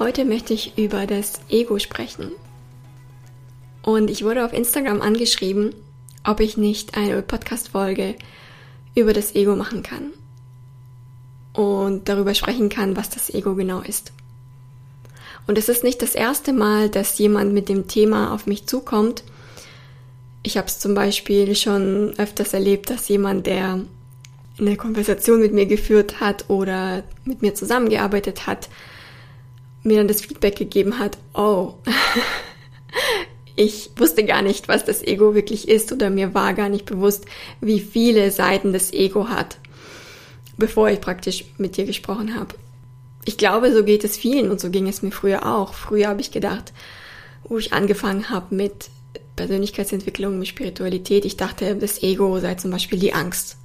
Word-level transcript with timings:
Heute 0.00 0.24
möchte 0.24 0.54
ich 0.54 0.78
über 0.78 1.06
das 1.06 1.42
Ego 1.50 1.78
sprechen. 1.78 2.32
Und 3.82 4.08
ich 4.08 4.24
wurde 4.24 4.46
auf 4.46 4.54
Instagram 4.54 5.02
angeschrieben, 5.02 5.74
ob 6.24 6.40
ich 6.40 6.56
nicht 6.56 6.96
eine 6.96 7.20
Podcast-Folge 7.20 8.14
über 8.94 9.12
das 9.12 9.34
Ego 9.34 9.56
machen 9.56 9.82
kann. 9.82 10.14
Und 11.52 12.08
darüber 12.08 12.34
sprechen 12.34 12.70
kann, 12.70 12.96
was 12.96 13.10
das 13.10 13.28
Ego 13.28 13.54
genau 13.54 13.82
ist. 13.82 14.12
Und 15.46 15.58
es 15.58 15.68
ist 15.68 15.84
nicht 15.84 16.00
das 16.00 16.14
erste 16.14 16.54
Mal, 16.54 16.88
dass 16.88 17.18
jemand 17.18 17.52
mit 17.52 17.68
dem 17.68 17.86
Thema 17.86 18.32
auf 18.32 18.46
mich 18.46 18.66
zukommt. 18.66 19.22
Ich 20.42 20.56
habe 20.56 20.68
es 20.68 20.78
zum 20.78 20.94
Beispiel 20.94 21.54
schon 21.54 22.14
öfters 22.16 22.54
erlebt, 22.54 22.88
dass 22.88 23.08
jemand, 23.08 23.46
der 23.46 23.82
eine 24.58 24.76
Konversation 24.78 25.40
mit 25.40 25.52
mir 25.52 25.66
geführt 25.66 26.20
hat 26.20 26.48
oder 26.48 27.02
mit 27.26 27.42
mir 27.42 27.54
zusammengearbeitet 27.54 28.46
hat, 28.46 28.70
mir 29.82 29.98
dann 29.98 30.08
das 30.08 30.20
Feedback 30.20 30.56
gegeben 30.56 30.98
hat, 30.98 31.18
oh, 31.34 31.74
ich 33.56 33.90
wusste 33.96 34.24
gar 34.24 34.42
nicht, 34.42 34.68
was 34.68 34.84
das 34.84 35.02
Ego 35.02 35.34
wirklich 35.34 35.68
ist 35.68 35.92
oder 35.92 36.10
mir 36.10 36.34
war 36.34 36.54
gar 36.54 36.68
nicht 36.68 36.86
bewusst, 36.86 37.26
wie 37.60 37.80
viele 37.80 38.30
Seiten 38.30 38.72
das 38.72 38.92
Ego 38.92 39.28
hat, 39.28 39.58
bevor 40.56 40.88
ich 40.90 41.00
praktisch 41.00 41.44
mit 41.58 41.76
dir 41.76 41.86
gesprochen 41.86 42.38
habe. 42.38 42.54
Ich 43.24 43.36
glaube, 43.36 43.72
so 43.72 43.84
geht 43.84 44.04
es 44.04 44.16
vielen 44.16 44.50
und 44.50 44.60
so 44.60 44.70
ging 44.70 44.88
es 44.88 45.02
mir 45.02 45.12
früher 45.12 45.46
auch. 45.46 45.74
Früher 45.74 46.08
habe 46.08 46.20
ich 46.20 46.30
gedacht, 46.30 46.72
wo 47.44 47.58
ich 47.58 47.72
angefangen 47.72 48.30
habe 48.30 48.54
mit 48.54 48.88
Persönlichkeitsentwicklung, 49.36 50.38
mit 50.38 50.48
Spiritualität, 50.48 51.24
ich 51.24 51.36
dachte, 51.36 51.76
das 51.76 52.02
Ego 52.02 52.38
sei 52.40 52.54
zum 52.54 52.70
Beispiel 52.70 52.98
die 52.98 53.12
Angst. 53.12 53.56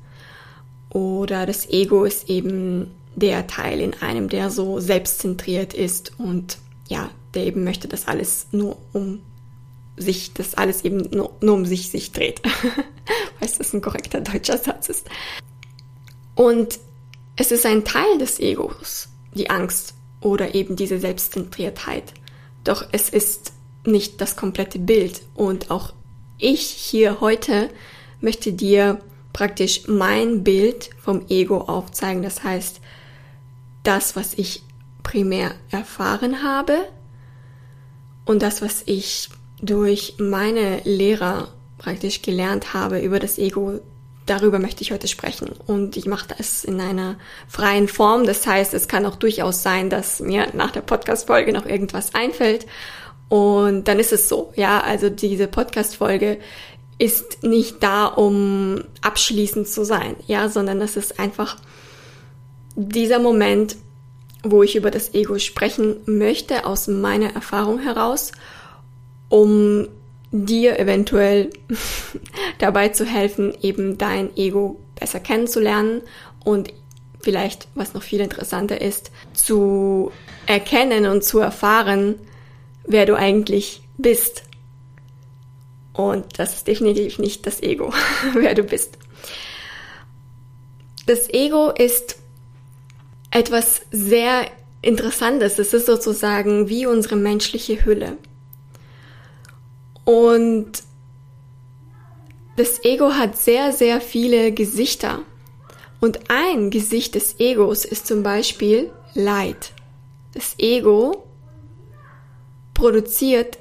Oder 0.89 1.45
das 1.45 1.69
Ego 1.69 2.05
ist 2.05 2.29
eben 2.29 2.91
der 3.15 3.47
Teil 3.47 3.79
in 3.79 3.93
einem, 3.95 4.29
der 4.29 4.49
so 4.49 4.79
selbstzentriert 4.79 5.73
ist 5.73 6.13
und 6.19 6.57
ja, 6.87 7.09
der 7.33 7.45
eben 7.45 7.63
möchte, 7.63 7.87
dass 7.87 8.07
alles 8.07 8.47
nur 8.51 8.77
um 8.93 9.21
sich, 9.97 10.33
dass 10.33 10.55
alles 10.55 10.83
eben 10.83 11.09
nur, 11.11 11.31
nur 11.41 11.55
um 11.55 11.65
sich 11.65 11.89
sich 11.89 12.11
dreht. 12.11 12.41
Weißt 13.39 13.55
du, 13.55 13.59
das 13.59 13.73
ein 13.73 13.81
korrekter 13.81 14.21
deutscher 14.21 14.57
Satz 14.57 14.89
ist. 14.89 15.07
Und 16.35 16.79
es 17.37 17.51
ist 17.51 17.65
ein 17.65 17.85
Teil 17.85 18.17
des 18.17 18.39
Egos, 18.39 19.09
die 19.33 19.49
Angst 19.49 19.93
oder 20.21 20.55
eben 20.55 20.75
diese 20.75 20.99
Selbstzentriertheit. 20.99 22.13
Doch 22.63 22.85
es 22.91 23.09
ist 23.09 23.53
nicht 23.85 24.19
das 24.21 24.35
komplette 24.35 24.79
Bild. 24.79 25.21
Und 25.35 25.71
auch 25.71 25.93
ich 26.37 26.61
hier 26.61 27.21
heute 27.21 27.69
möchte 28.19 28.51
dir 28.53 28.99
praktisch 29.33 29.87
mein 29.87 30.43
Bild 30.43 30.89
vom 30.97 31.25
Ego 31.29 31.59
aufzeigen. 31.61 32.23
Das 32.23 32.43
heißt, 32.43 32.81
das, 33.87 34.15
was 34.15 34.33
ich 34.33 34.63
primär 35.03 35.51
erfahren 35.69 36.43
habe 36.43 36.77
und 38.25 38.41
das, 38.41 38.61
was 38.61 38.83
ich 38.85 39.29
durch 39.61 40.15
meine 40.17 40.81
Lehrer 40.83 41.49
praktisch 41.77 42.21
gelernt 42.21 42.73
habe 42.73 42.99
über 42.99 43.19
das 43.19 43.37
Ego, 43.37 43.79
darüber 44.25 44.59
möchte 44.59 44.81
ich 44.81 44.91
heute 44.91 45.07
sprechen. 45.07 45.49
Und 45.67 45.97
ich 45.97 46.05
mache 46.05 46.27
das 46.37 46.63
in 46.63 46.81
einer 46.81 47.17
freien 47.47 47.87
Form. 47.87 48.25
Das 48.25 48.45
heißt, 48.45 48.73
es 48.73 48.87
kann 48.87 49.05
auch 49.05 49.15
durchaus 49.15 49.61
sein, 49.61 49.89
dass 49.89 50.19
mir 50.19 50.47
nach 50.53 50.71
der 50.71 50.81
Podcast-Folge 50.81 51.53
noch 51.53 51.65
irgendwas 51.65 52.15
einfällt. 52.15 52.65
Und 53.29 53.87
dann 53.87 53.99
ist 53.99 54.13
es 54.13 54.29
so. 54.29 54.51
Ja, 54.55 54.81
also 54.81 55.09
diese 55.09 55.47
Podcast-Folge 55.47 56.39
ist 56.97 57.43
nicht 57.43 57.83
da, 57.83 58.05
um 58.05 58.83
abschließend 59.01 59.67
zu 59.67 59.83
sein. 59.83 60.15
Ja, 60.27 60.49
sondern 60.49 60.81
es 60.81 60.95
ist 60.95 61.19
einfach 61.19 61.57
dieser 62.75 63.19
Moment, 63.19 63.77
wo 64.45 64.61
ich 64.63 64.75
über 64.75 64.91
das 64.91 65.13
Ego 65.13 65.39
sprechen 65.39 65.97
möchte, 66.05 66.65
aus 66.65 66.87
meiner 66.87 67.33
Erfahrung 67.33 67.79
heraus, 67.79 68.31
um 69.27 69.87
dir 70.31 70.79
eventuell 70.79 71.49
dabei 72.59 72.89
zu 72.89 73.05
helfen, 73.05 73.53
eben 73.61 73.97
dein 73.97 74.35
Ego 74.37 74.79
besser 74.99 75.19
kennenzulernen 75.19 76.01
und 76.43 76.71
vielleicht, 77.21 77.67
was 77.73 77.95
noch 77.95 78.03
viel 78.03 78.19
interessanter 78.21 78.79
ist, 78.81 79.11
zu 79.33 80.11
erkennen 80.45 81.07
und 81.07 81.23
zu 81.23 81.39
erfahren, 81.39 82.15
wer 82.85 83.07
du 83.07 83.15
eigentlich 83.15 83.81
bist. 83.97 84.43
Und 85.93 86.37
das 86.37 86.53
ist 86.53 86.67
definitiv 86.67 87.17
nicht 87.17 87.47
das 87.47 87.63
Ego, 87.63 87.91
wer 88.35 88.53
du 88.53 88.63
bist. 88.63 88.99
Das 91.07 91.29
Ego 91.29 91.71
ist 91.71 92.17
etwas 93.35 93.81
sehr 93.91 94.47
Interessantes. 94.81 95.59
Es 95.59 95.73
ist 95.73 95.87
sozusagen 95.87 96.69
wie 96.69 96.85
unsere 96.85 97.17
menschliche 97.17 97.83
Hülle. 97.83 98.17
Und 100.05 100.71
das 102.55 102.85
Ego 102.85 103.11
hat 103.11 103.37
sehr, 103.37 103.73
sehr 103.73 103.99
viele 103.99 104.53
Gesichter. 104.53 105.23
Und 105.99 106.29
ein 106.29 106.69
Gesicht 106.69 107.15
des 107.15 107.37
Egos 107.39 107.83
ist 107.83 108.07
zum 108.07 108.23
Beispiel 108.23 108.89
Leid. 109.13 109.73
Das 110.33 110.55
Ego 110.57 111.27
produziert 112.73 113.57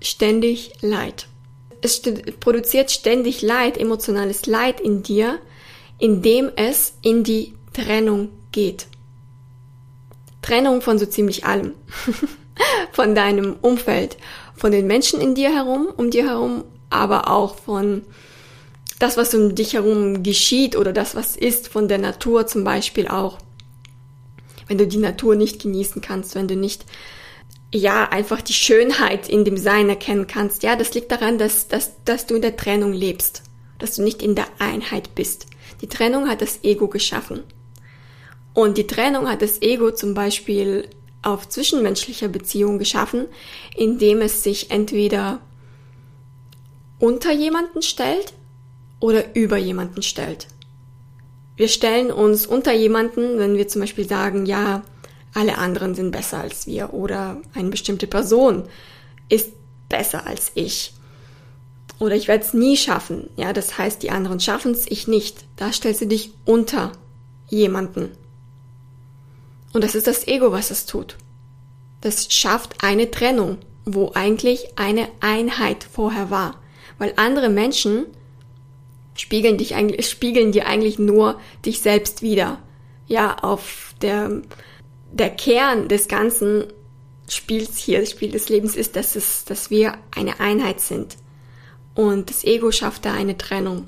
ständig 0.00 0.72
Leid. 0.80 1.28
Es 1.80 2.02
produziert 2.40 2.90
ständig 2.90 3.40
Leid, 3.42 3.78
emotionales 3.78 4.46
Leid 4.46 4.80
in 4.80 5.04
dir, 5.04 5.38
indem 5.98 6.50
es 6.56 6.94
in 7.02 7.22
die 7.22 7.54
Trennung 7.72 8.30
geht. 8.52 8.86
Trennung 10.42 10.82
von 10.82 10.98
so 10.98 11.06
ziemlich 11.06 11.44
allem. 11.44 11.72
von 12.92 13.14
deinem 13.14 13.56
Umfeld, 13.60 14.16
von 14.54 14.72
den 14.72 14.86
Menschen 14.86 15.20
in 15.20 15.34
dir 15.34 15.54
herum, 15.54 15.88
um 15.96 16.10
dir 16.10 16.28
herum, 16.28 16.64
aber 16.90 17.30
auch 17.30 17.56
von 17.56 18.02
das, 18.98 19.16
was 19.16 19.34
um 19.34 19.54
dich 19.54 19.72
herum 19.72 20.22
geschieht 20.22 20.76
oder 20.76 20.92
das, 20.92 21.14
was 21.14 21.36
ist, 21.36 21.68
von 21.68 21.88
der 21.88 21.98
Natur 21.98 22.46
zum 22.46 22.62
Beispiel 22.62 23.08
auch. 23.08 23.38
Wenn 24.68 24.78
du 24.78 24.86
die 24.86 24.98
Natur 24.98 25.34
nicht 25.34 25.60
genießen 25.60 26.00
kannst, 26.00 26.34
wenn 26.34 26.46
du 26.46 26.54
nicht, 26.54 26.84
ja, 27.74 28.08
einfach 28.08 28.42
die 28.42 28.52
Schönheit 28.52 29.28
in 29.28 29.44
dem 29.44 29.56
Sein 29.56 29.88
erkennen 29.88 30.26
kannst, 30.26 30.62
ja, 30.62 30.76
das 30.76 30.94
liegt 30.94 31.10
daran, 31.10 31.38
dass, 31.38 31.66
dass, 31.66 31.92
dass 32.04 32.26
du 32.26 32.36
in 32.36 32.42
der 32.42 32.56
Trennung 32.56 32.92
lebst, 32.92 33.42
dass 33.78 33.96
du 33.96 34.02
nicht 34.02 34.22
in 34.22 34.34
der 34.34 34.46
Einheit 34.58 35.14
bist. 35.14 35.46
Die 35.80 35.88
Trennung 35.88 36.28
hat 36.28 36.42
das 36.42 36.62
Ego 36.62 36.86
geschaffen. 36.86 37.42
Und 38.54 38.78
die 38.78 38.86
Trennung 38.86 39.28
hat 39.28 39.42
das 39.42 39.62
Ego 39.62 39.90
zum 39.92 40.14
Beispiel 40.14 40.88
auf 41.22 41.48
zwischenmenschlicher 41.48 42.28
Beziehung 42.28 42.78
geschaffen, 42.78 43.26
indem 43.76 44.20
es 44.20 44.42
sich 44.42 44.70
entweder 44.70 45.40
unter 46.98 47.32
jemanden 47.32 47.82
stellt 47.82 48.32
oder 49.00 49.34
über 49.34 49.56
jemanden 49.56 50.02
stellt. 50.02 50.48
Wir 51.56 51.68
stellen 51.68 52.10
uns 52.10 52.46
unter 52.46 52.72
jemanden, 52.72 53.38
wenn 53.38 53.56
wir 53.56 53.68
zum 53.68 53.80
Beispiel 53.80 54.08
sagen, 54.08 54.46
ja, 54.46 54.82
alle 55.34 55.58
anderen 55.58 55.94
sind 55.94 56.10
besser 56.10 56.38
als 56.38 56.66
wir 56.66 56.92
oder 56.92 57.40
eine 57.54 57.70
bestimmte 57.70 58.06
Person 58.06 58.64
ist 59.28 59.52
besser 59.88 60.26
als 60.26 60.52
ich. 60.54 60.92
Oder 61.98 62.16
ich 62.16 62.28
werde 62.28 62.44
es 62.44 62.52
nie 62.52 62.76
schaffen. 62.76 63.30
Ja, 63.36 63.52
das 63.52 63.78
heißt, 63.78 64.02
die 64.02 64.10
anderen 64.10 64.40
schaffen 64.40 64.72
es, 64.72 64.86
ich 64.90 65.08
nicht. 65.08 65.44
Da 65.56 65.72
stellst 65.72 66.00
du 66.00 66.06
dich 66.06 66.32
unter 66.44 66.92
jemanden. 67.48 68.10
Und 69.72 69.84
das 69.84 69.94
ist 69.94 70.06
das 70.06 70.26
Ego, 70.26 70.52
was 70.52 70.70
es 70.70 70.86
tut. 70.86 71.16
Das 72.00 72.32
schafft 72.32 72.82
eine 72.82 73.10
Trennung, 73.10 73.58
wo 73.84 74.12
eigentlich 74.14 74.78
eine 74.78 75.08
Einheit 75.20 75.84
vorher 75.84 76.30
war. 76.30 76.60
Weil 76.98 77.14
andere 77.16 77.48
Menschen 77.48 78.06
spiegeln 79.14 79.58
dich 79.58 79.74
eigentlich, 79.74 80.08
spiegeln 80.08 80.52
dir 80.52 80.66
eigentlich 80.66 80.98
nur 80.98 81.40
dich 81.64 81.80
selbst 81.80 82.22
wieder. 82.22 82.58
Ja, 83.06 83.36
auf 83.38 83.94
der, 84.02 84.42
der 85.12 85.30
Kern 85.30 85.88
des 85.88 86.08
ganzen 86.08 86.64
Spiels 87.28 87.78
hier, 87.78 88.00
das 88.00 88.10
Spiel 88.10 88.30
des 88.30 88.48
Lebens 88.48 88.76
ist, 88.76 88.96
dass 88.96 89.16
es, 89.16 89.44
dass 89.44 89.70
wir 89.70 89.94
eine 90.14 90.40
Einheit 90.40 90.80
sind. 90.80 91.16
Und 91.94 92.30
das 92.30 92.44
Ego 92.44 92.72
schafft 92.72 93.04
da 93.04 93.12
eine 93.12 93.36
Trennung. 93.36 93.86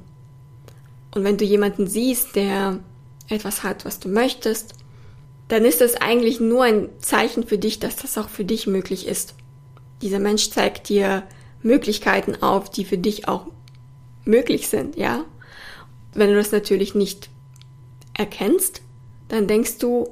Und 1.15 1.25
wenn 1.25 1.37
du 1.37 1.45
jemanden 1.45 1.87
siehst, 1.87 2.37
der 2.37 2.81
etwas 3.29 3.63
hat, 3.63 3.85
was 3.85 4.01
du 4.01 4.09
möchtest, 4.09 4.75
dann 5.49 5.65
ist 5.65 5.81
das 5.81 5.97
eigentlich 5.97 6.41
nur 6.41 6.65
ein 6.65 6.89
Zeichen 7.01 7.47
für 7.47 7.59
dich, 7.59 7.79
dass 7.79 7.97
das 7.97 8.17
auch 8.19 8.29
für 8.29 8.45
dich 8.45 8.67
möglich 8.67 9.07
ist. 9.07 9.35
Dieser 10.03 10.19
Mensch 10.19 10.51
zeigt 10.51 10.89
dir 10.89 11.23
Möglichkeiten 11.63 12.43
auf, 12.43 12.71
die 12.71 12.85
für 12.85 12.99
dich 12.99 13.29
auch 13.29 13.47
möglich 14.25 14.69
sind, 14.69 14.97
ja. 14.97 15.25
Wenn 16.15 16.31
du 16.31 16.37
das 16.37 16.53
natürlich 16.53 16.95
nicht 16.95 17.29
erkennst, 18.15 18.83
dann 19.29 19.47
denkst 19.47 19.79
du, 19.79 20.09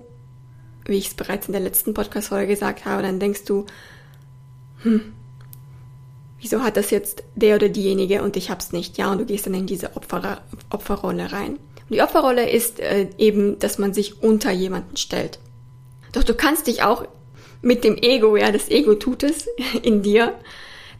wie 0.85 0.99
ich 0.99 1.09
es 1.09 1.15
bereits 1.15 1.47
in 1.47 1.53
der 1.53 1.63
letzten 1.63 1.95
Podcast-Folge 1.95 2.49
gesagt 2.49 2.85
habe, 2.85 3.03
dann 3.03 3.21
denkst 3.21 3.45
du, 3.45 3.67
hm, 4.83 5.13
wieso 6.41 6.63
hat 6.63 6.77
das 6.77 6.91
jetzt 6.91 7.23
der 7.37 7.57
oder 7.57 7.69
diejenige 7.69 8.23
und 8.23 8.37
ich 8.37 8.51
hab's 8.51 8.73
nicht, 8.73 8.99
ja, 8.99 9.11
und 9.13 9.19
du 9.19 9.27
gehst 9.27 9.47
dann 9.47 9.55
in 9.55 9.67
diese 9.67 9.97
Opfer, 9.97 10.43
Opferrolle 10.71 11.33
rein. 11.33 11.59
Die 11.93 12.03
Opferrolle 12.03 12.49
ist 12.49 12.81
äh, 12.81 13.09
eben, 13.19 13.59
dass 13.59 13.79
man 13.79 13.93
sich 13.93 14.23
unter 14.23 14.51
jemanden 14.51 14.97
stellt. 14.97 15.39
Doch 16.13 16.25
du 16.25 16.35
kannst 16.35 16.67
dich 16.67 16.83
auch 16.83 17.07
mit 17.61 17.85
dem 17.85 17.97
Ego, 17.97 18.37
ja, 18.37 18.51
das 18.51 18.71
Ego 18.71 18.95
tut 18.95 19.23
es 19.23 19.47
in 19.83 20.03
dir, 20.03 20.35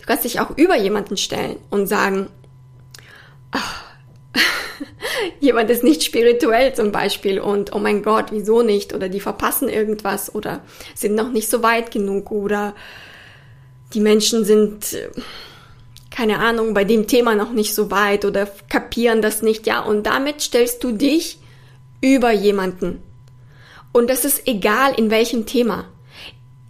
du 0.01 0.07
kannst 0.07 0.25
dich 0.25 0.41
auch 0.41 0.57
über 0.57 0.77
jemanden 0.77 1.17
stellen 1.17 1.57
und 1.71 1.87
sagen, 1.87 2.29
ach, 3.51 3.83
jemand 5.41 5.71
ist 5.71 5.85
nicht 5.85 6.03
spirituell 6.03 6.75
zum 6.75 6.93
Beispiel 6.93 7.41
und 7.41 7.75
oh 7.75 7.79
mein 7.79 8.03
Gott, 8.03 8.27
wieso 8.31 8.63
nicht? 8.63 8.95
Oder 8.95 9.09
die 9.09 9.21
verpassen 9.21 9.69
irgendwas 9.69 10.35
oder 10.35 10.63
sind 10.95 11.15
noch 11.15 11.31
nicht 11.31 11.49
so 11.49 11.63
weit 11.63 11.91
genug 11.91 12.31
oder 12.31 12.75
die 13.95 14.01
Menschen 14.01 14.45
sind, 14.45 14.93
äh, 14.93 15.09
keine 16.15 16.39
Ahnung, 16.39 16.75
bei 16.75 16.85
dem 16.85 17.07
Thema 17.07 17.35
noch 17.35 17.53
nicht 17.53 17.75
so 17.75 17.91
weit 17.91 18.25
oder 18.25 18.47
kapieren 18.69 19.23
das 19.23 19.43
nicht, 19.43 19.67
ja. 19.67 19.81
Und 19.81 20.05
damit 20.05 20.41
stellst 20.43 20.85
du 20.85 20.93
dich 20.93 21.39
über 22.01 22.33
jemanden. 22.33 23.03
Und 23.93 24.09
das 24.09 24.25
ist 24.25 24.47
egal 24.47 24.95
in 24.97 25.11
welchem 25.11 25.47
Thema. 25.47 25.87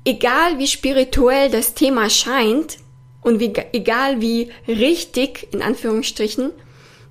Egal 0.04 0.58
wie 0.58 0.66
spirituell 0.66 1.50
das 1.50 1.74
Thema 1.74 2.10
scheint 2.10 2.78
und 3.20 3.40
wie, 3.40 3.52
egal 3.72 4.20
wie 4.20 4.50
richtig, 4.66 5.48
in 5.52 5.62
Anführungsstrichen, 5.62 6.50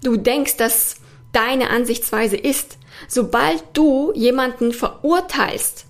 du 0.03 0.17
denkst, 0.17 0.57
dass 0.57 0.97
deine 1.31 1.69
Ansichtsweise 1.69 2.35
ist, 2.37 2.77
sobald 3.07 3.63
du 3.73 4.11
jemanden 4.13 4.73
verurteilst, 4.73 5.85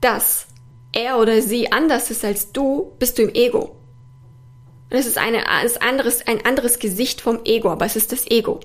dass 0.00 0.46
er 0.92 1.18
oder 1.18 1.42
sie 1.42 1.70
anders 1.70 2.10
ist 2.10 2.24
als 2.24 2.52
du, 2.52 2.92
bist 2.98 3.18
du 3.18 3.22
im 3.22 3.34
Ego. 3.34 3.77
Das 4.90 5.06
ist, 5.06 5.18
eine, 5.18 5.44
ist 5.64 5.82
anderes, 5.82 6.26
ein 6.26 6.44
anderes 6.46 6.78
Gesicht 6.78 7.20
vom 7.20 7.40
Ego, 7.44 7.70
aber 7.70 7.84
es 7.84 7.96
ist 7.96 8.12
das 8.12 8.26
Ego. 8.30 8.60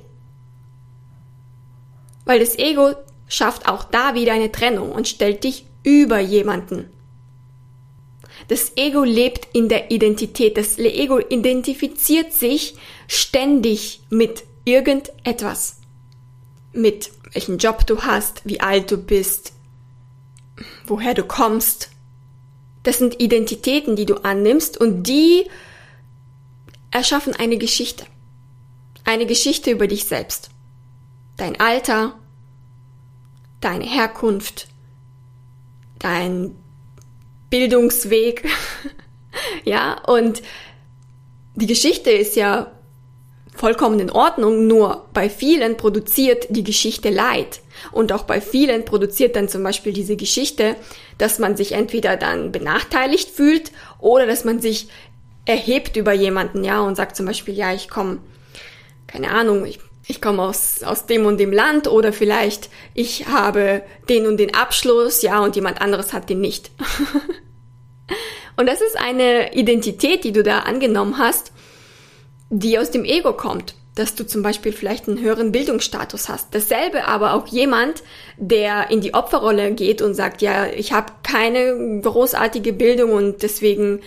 Weil 2.25 2.39
das 2.39 2.57
Ego 2.57 2.93
schafft 3.27 3.67
auch 3.67 3.83
da 3.83 4.15
wieder 4.15 4.33
eine 4.33 4.51
Trennung 4.51 4.91
und 4.91 5.07
stellt 5.07 5.43
dich 5.43 5.65
über 5.83 6.19
jemanden. 6.19 6.89
Das 8.47 8.73
Ego 8.75 9.03
lebt 9.03 9.47
in 9.53 9.69
der 9.69 9.91
Identität. 9.91 10.57
Das 10.57 10.77
Ego 10.77 11.19
identifiziert 11.19 12.33
sich 12.33 12.75
ständig 13.07 14.01
mit 14.09 14.43
irgendetwas. 14.65 15.77
Mit 16.73 17.11
welchen 17.33 17.57
Job 17.57 17.85
du 17.85 18.01
hast, 18.01 18.41
wie 18.45 18.59
alt 18.59 18.91
du 18.91 18.97
bist, 18.97 19.53
woher 20.85 21.13
du 21.13 21.23
kommst. 21.23 21.91
Das 22.83 22.97
sind 22.97 23.19
Identitäten, 23.21 23.95
die 23.95 24.05
du 24.05 24.23
annimmst 24.23 24.77
und 24.77 25.03
die 25.03 25.45
erschaffen 26.93 27.35
eine 27.35 27.57
Geschichte. 27.57 28.05
Eine 29.03 29.25
Geschichte 29.25 29.71
über 29.71 29.87
dich 29.87 30.05
selbst. 30.05 30.49
Dein 31.35 31.59
Alter, 31.59 32.15
deine 33.59 33.85
Herkunft, 33.85 34.67
dein 35.99 36.55
Bildungsweg. 37.49 38.47
ja, 39.65 39.99
und 40.03 40.41
die 41.55 41.67
Geschichte 41.67 42.11
ist 42.11 42.35
ja 42.35 42.71
vollkommen 43.55 43.99
in 43.99 44.09
Ordnung, 44.09 44.67
nur 44.67 45.05
bei 45.13 45.29
vielen 45.29 45.77
produziert 45.77 46.47
die 46.49 46.63
Geschichte 46.63 47.09
Leid. 47.09 47.61
Und 47.91 48.11
auch 48.11 48.23
bei 48.23 48.39
vielen 48.41 48.85
produziert 48.85 49.35
dann 49.35 49.49
zum 49.49 49.63
Beispiel 49.63 49.93
diese 49.93 50.15
Geschichte, 50.15 50.75
dass 51.17 51.39
man 51.39 51.57
sich 51.57 51.73
entweder 51.73 52.17
dann 52.17 52.51
benachteiligt 52.51 53.29
fühlt 53.29 53.71
oder 53.99 54.25
dass 54.25 54.43
man 54.43 54.59
sich 54.59 54.87
erhebt 55.45 55.97
über 55.97 56.13
jemanden, 56.13 56.63
ja, 56.63 56.81
und 56.81 56.95
sagt 56.95 57.15
zum 57.15 57.25
Beispiel, 57.25 57.53
ja, 57.53 57.73
ich 57.73 57.89
komme, 57.89 58.19
keine 59.07 59.31
Ahnung, 59.31 59.65
ich, 59.65 59.79
ich 60.07 60.21
komme 60.21 60.41
aus, 60.41 60.83
aus 60.83 61.05
dem 61.05 61.25
und 61.25 61.39
dem 61.39 61.51
Land 61.51 61.87
oder 61.87 62.13
vielleicht 62.13 62.69
ich 62.93 63.27
habe 63.27 63.83
den 64.09 64.25
und 64.25 64.37
den 64.37 64.53
Abschluss, 64.53 65.21
ja, 65.21 65.39
und 65.43 65.55
jemand 65.55 65.81
anderes 65.81 66.13
hat 66.13 66.29
den 66.29 66.41
nicht. 66.41 66.71
und 68.57 68.67
das 68.67 68.81
ist 68.81 68.97
eine 68.97 69.53
Identität, 69.53 70.23
die 70.23 70.31
du 70.31 70.43
da 70.43 70.59
angenommen 70.59 71.17
hast, 71.17 71.51
die 72.49 72.79
aus 72.79 72.91
dem 72.91 73.05
Ego 73.05 73.33
kommt. 73.33 73.75
Dass 73.95 74.15
du 74.15 74.25
zum 74.25 74.41
Beispiel 74.41 74.71
vielleicht 74.71 75.07
einen 75.07 75.21
höheren 75.21 75.51
Bildungsstatus 75.51 76.27
hast. 76.27 76.55
Dasselbe 76.55 77.05
aber 77.05 77.33
auch 77.33 77.45
jemand, 77.45 78.01
der 78.37 78.89
in 78.89 79.01
die 79.01 79.13
Opferrolle 79.13 79.71
geht 79.73 80.01
und 80.01 80.15
sagt, 80.15 80.41
ja, 80.41 80.65
ich 80.65 80.93
habe 80.93 81.13
keine 81.21 82.01
großartige 82.01 82.73
Bildung 82.73 83.11
und 83.11 83.43
deswegen 83.43 84.01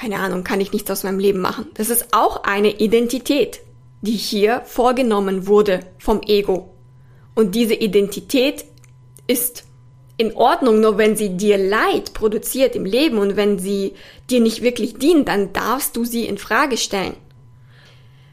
keine 0.00 0.18
Ahnung, 0.18 0.44
kann 0.44 0.62
ich 0.62 0.72
nichts 0.72 0.90
aus 0.90 1.04
meinem 1.04 1.18
Leben 1.18 1.40
machen. 1.40 1.66
Das 1.74 1.90
ist 1.90 2.08
auch 2.12 2.44
eine 2.44 2.80
Identität, 2.80 3.60
die 4.00 4.12
hier 4.12 4.62
vorgenommen 4.64 5.46
wurde 5.46 5.80
vom 5.98 6.22
Ego. 6.26 6.72
Und 7.34 7.54
diese 7.54 7.74
Identität 7.74 8.64
ist 9.26 9.64
in 10.16 10.34
Ordnung, 10.36 10.80
nur 10.80 10.96
wenn 10.96 11.16
sie 11.16 11.36
dir 11.36 11.58
Leid 11.58 12.14
produziert 12.14 12.74
im 12.76 12.86
Leben 12.86 13.18
und 13.18 13.36
wenn 13.36 13.58
sie 13.58 13.92
dir 14.30 14.40
nicht 14.40 14.62
wirklich 14.62 14.94
dient, 14.94 15.28
dann 15.28 15.52
darfst 15.52 15.96
du 15.96 16.06
sie 16.06 16.24
in 16.24 16.38
Frage 16.38 16.78
stellen. 16.78 17.16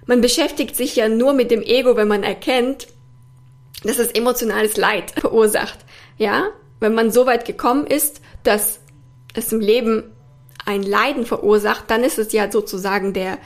Man 0.06 0.22
beschäftigt 0.22 0.76
sich 0.78 0.96
ja 0.96 1.10
nur 1.10 1.34
mit 1.34 1.52
dem 1.52 1.62
Ego, 1.62 1.98
wenn 1.98 2.08
man 2.08 2.24
erkennt, 2.24 2.88
dass 3.84 4.00
es 4.00 4.12
emotionales 4.12 4.78
Leid 4.78 5.12
verursacht. 5.20 5.80
Ja? 6.18 6.48
Wenn 6.80 6.94
man 6.94 7.12
so 7.12 7.26
weit 7.26 7.44
gekommen 7.44 7.86
ist, 7.88 8.22
dass 8.44 8.80
es 9.34 9.52
im 9.52 9.60
Leben 9.60 10.14
ein 10.68 10.84
Leiden 10.84 11.26
verursacht, 11.26 11.86
dann 11.88 12.04
ist 12.04 12.20
es 12.20 12.34
ja 12.34 12.52
sozusagen 12.52 13.14
der, 13.14 13.38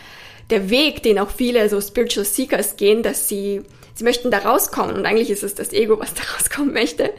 der 0.49 0.69
Weg, 0.69 1.03
den 1.03 1.19
auch 1.19 1.29
viele 1.29 1.69
so 1.69 1.79
Spiritual 1.79 2.25
Seekers 2.25 2.77
gehen, 2.77 3.03
dass 3.03 3.29
sie, 3.29 3.61
sie 3.93 4.03
möchten 4.03 4.31
da 4.31 4.39
rauskommen 4.39 4.95
und 4.95 5.05
eigentlich 5.05 5.29
ist 5.29 5.43
es 5.43 5.53
das 5.53 5.71
Ego, 5.71 5.99
was 5.99 6.13
da 6.15 6.23
rauskommen 6.35 6.73
möchte. 6.73 7.11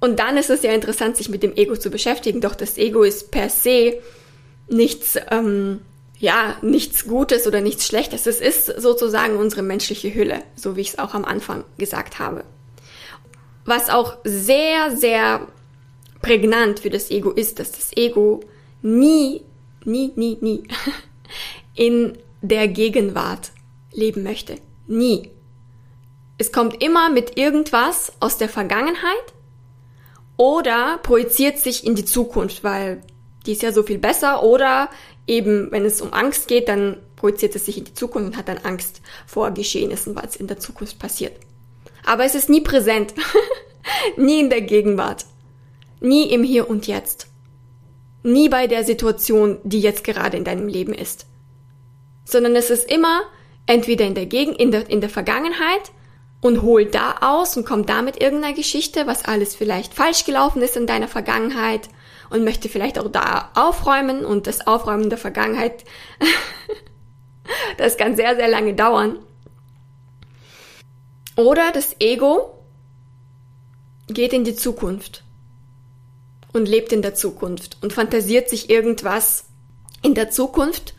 Und 0.00 0.20
dann 0.20 0.36
ist 0.36 0.48
es 0.48 0.62
ja 0.62 0.72
interessant, 0.72 1.16
sich 1.16 1.28
mit 1.28 1.42
dem 1.42 1.56
Ego 1.56 1.76
zu 1.76 1.90
beschäftigen, 1.90 2.40
doch 2.40 2.54
das 2.54 2.78
Ego 2.78 3.02
ist 3.02 3.32
per 3.32 3.50
se 3.50 3.98
nichts, 4.68 5.18
ähm, 5.32 5.80
ja, 6.20 6.56
nichts 6.62 7.06
Gutes 7.06 7.48
oder 7.48 7.60
nichts 7.60 7.84
Schlechtes. 7.84 8.26
Es 8.28 8.40
ist 8.40 8.66
sozusagen 8.66 9.36
unsere 9.36 9.62
menschliche 9.62 10.14
Hülle, 10.14 10.42
so 10.54 10.76
wie 10.76 10.82
ich 10.82 10.90
es 10.90 10.98
auch 11.00 11.14
am 11.14 11.24
Anfang 11.24 11.64
gesagt 11.78 12.20
habe. 12.20 12.44
Was 13.64 13.90
auch 13.90 14.18
sehr, 14.22 14.96
sehr 14.96 15.48
prägnant 16.22 16.80
für 16.80 16.90
das 16.90 17.10
Ego 17.10 17.30
ist, 17.30 17.58
dass 17.58 17.72
das 17.72 17.96
Ego 17.96 18.40
nie, 18.82 19.42
nie, 19.84 20.12
nie, 20.16 20.38
nie 20.40 20.62
in 21.74 22.18
der 22.42 22.68
Gegenwart 22.68 23.52
leben 23.92 24.22
möchte. 24.22 24.56
Nie. 24.86 25.30
Es 26.38 26.52
kommt 26.52 26.82
immer 26.82 27.10
mit 27.10 27.36
irgendwas 27.36 28.12
aus 28.20 28.38
der 28.38 28.48
Vergangenheit 28.48 29.34
oder 30.36 30.98
projiziert 31.02 31.58
sich 31.58 31.84
in 31.84 31.96
die 31.96 32.04
Zukunft, 32.04 32.62
weil 32.62 33.02
die 33.44 33.52
ist 33.52 33.62
ja 33.62 33.72
so 33.72 33.82
viel 33.82 33.98
besser 33.98 34.42
oder 34.44 34.88
eben, 35.26 35.70
wenn 35.72 35.84
es 35.84 36.00
um 36.00 36.12
Angst 36.12 36.48
geht, 36.48 36.68
dann 36.68 36.96
projiziert 37.16 37.56
es 37.56 37.66
sich 37.66 37.76
in 37.78 37.84
die 37.84 37.94
Zukunft 37.94 38.28
und 38.28 38.36
hat 38.36 38.48
dann 38.48 38.58
Angst 38.58 39.00
vor 39.26 39.50
Geschehnissen, 39.50 40.14
was 40.14 40.36
in 40.36 40.46
der 40.46 40.60
Zukunft 40.60 40.98
passiert. 40.98 41.32
Aber 42.04 42.24
es 42.24 42.34
ist 42.34 42.48
nie 42.48 42.60
präsent, 42.60 43.14
nie 44.16 44.40
in 44.40 44.50
der 44.50 44.62
Gegenwart, 44.62 45.26
nie 46.00 46.30
im 46.30 46.44
Hier 46.44 46.70
und 46.70 46.86
Jetzt. 46.86 47.26
Nie 48.22 48.48
bei 48.48 48.66
der 48.66 48.84
Situation, 48.84 49.58
die 49.62 49.80
jetzt 49.80 50.04
gerade 50.04 50.36
in 50.36 50.44
deinem 50.44 50.68
Leben 50.68 50.92
ist. 50.92 51.26
Sondern 52.24 52.56
es 52.56 52.70
ist 52.70 52.90
immer 52.90 53.22
entweder 53.66 54.06
in 54.06 54.14
der 54.14 54.26
Gegend, 54.26 54.58
in 54.58 54.70
der, 54.70 54.88
in 54.90 55.00
der 55.00 55.10
Vergangenheit 55.10 55.92
und 56.40 56.62
holt 56.62 56.94
da 56.94 57.16
aus 57.20 57.56
und 57.56 57.66
kommt 57.66 57.88
da 57.88 58.02
mit 58.02 58.20
irgendeiner 58.20 58.54
Geschichte, 58.54 59.06
was 59.06 59.24
alles 59.24 59.54
vielleicht 59.54 59.94
falsch 59.94 60.24
gelaufen 60.24 60.62
ist 60.62 60.76
in 60.76 60.86
deiner 60.86 61.08
Vergangenheit 61.08 61.88
und 62.30 62.44
möchte 62.44 62.68
vielleicht 62.68 62.98
auch 62.98 63.08
da 63.08 63.50
aufräumen 63.54 64.24
und 64.24 64.46
das 64.46 64.66
Aufräumen 64.66 65.10
der 65.10 65.18
Vergangenheit, 65.18 65.84
das 67.78 67.96
kann 67.96 68.16
sehr, 68.16 68.36
sehr 68.36 68.48
lange 68.48 68.74
dauern. 68.74 69.18
Oder 71.36 71.70
das 71.72 71.96
Ego 72.00 72.54
geht 74.08 74.32
in 74.32 74.44
die 74.44 74.56
Zukunft 74.56 75.22
und 76.52 76.68
lebt 76.68 76.92
in 76.92 77.02
der 77.02 77.14
Zukunft 77.14 77.78
und 77.82 77.92
fantasiert 77.92 78.48
sich 78.48 78.70
irgendwas 78.70 79.44
in 80.02 80.14
der 80.14 80.30
Zukunft, 80.30 80.94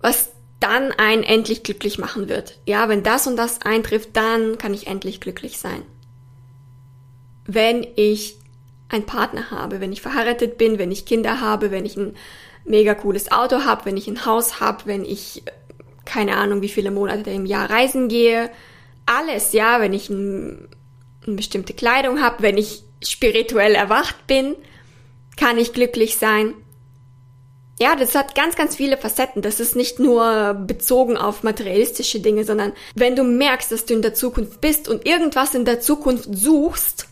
was 0.00 0.30
dann 0.60 0.92
einen 0.92 1.22
endlich 1.22 1.62
glücklich 1.62 1.98
machen 1.98 2.28
wird. 2.28 2.58
Ja, 2.66 2.88
wenn 2.88 3.02
das 3.02 3.26
und 3.26 3.36
das 3.36 3.62
eintrifft, 3.62 4.10
dann 4.14 4.58
kann 4.58 4.74
ich 4.74 4.86
endlich 4.86 5.20
glücklich 5.20 5.58
sein. 5.58 5.82
wenn 7.46 7.86
ich 7.96 8.36
einen 8.88 9.06
Partner 9.06 9.50
habe, 9.50 9.80
wenn 9.80 9.92
ich 9.92 10.02
verheiratet 10.02 10.58
bin, 10.58 10.78
wenn 10.78 10.92
ich 10.92 11.04
Kinder 11.04 11.40
habe, 11.40 11.70
wenn 11.70 11.86
ich 11.86 11.96
ein 11.96 12.14
mega 12.64 12.94
cooles 12.94 13.32
Auto 13.32 13.64
habe, 13.64 13.84
wenn 13.86 13.96
ich 13.96 14.08
ein 14.08 14.24
Haus 14.26 14.60
habe, 14.60 14.86
wenn 14.86 15.04
ich 15.04 15.42
keine 16.04 16.36
Ahnung, 16.36 16.62
wie 16.62 16.68
viele 16.68 16.90
Monate 16.90 17.30
im 17.30 17.46
Jahr 17.46 17.70
reisen 17.70 18.08
gehe, 18.08 18.50
alles, 19.06 19.52
ja, 19.52 19.80
wenn 19.80 19.92
ich 19.92 20.08
ein, 20.10 20.68
eine 21.26 21.36
bestimmte 21.36 21.72
Kleidung 21.72 22.20
habe, 22.22 22.42
wenn 22.42 22.58
ich 22.58 22.84
spirituell 23.02 23.74
erwacht 23.74 24.26
bin, 24.26 24.56
kann 25.36 25.58
ich 25.58 25.72
glücklich 25.72 26.16
sein. 26.16 26.54
Ja, 27.80 27.96
das 27.96 28.14
hat 28.14 28.34
ganz, 28.34 28.56
ganz 28.56 28.76
viele 28.76 28.98
Facetten. 28.98 29.40
Das 29.40 29.58
ist 29.58 29.74
nicht 29.74 29.98
nur 29.98 30.52
bezogen 30.52 31.16
auf 31.16 31.42
materialistische 31.42 32.20
Dinge, 32.20 32.44
sondern 32.44 32.74
wenn 32.94 33.16
du 33.16 33.24
merkst, 33.24 33.72
dass 33.72 33.86
du 33.86 33.94
in 33.94 34.02
der 34.02 34.12
Zukunft 34.12 34.60
bist 34.60 34.86
und 34.86 35.06
irgendwas 35.06 35.54
in 35.54 35.64
der 35.64 35.80
Zukunft 35.80 36.28
suchst, 36.30 37.08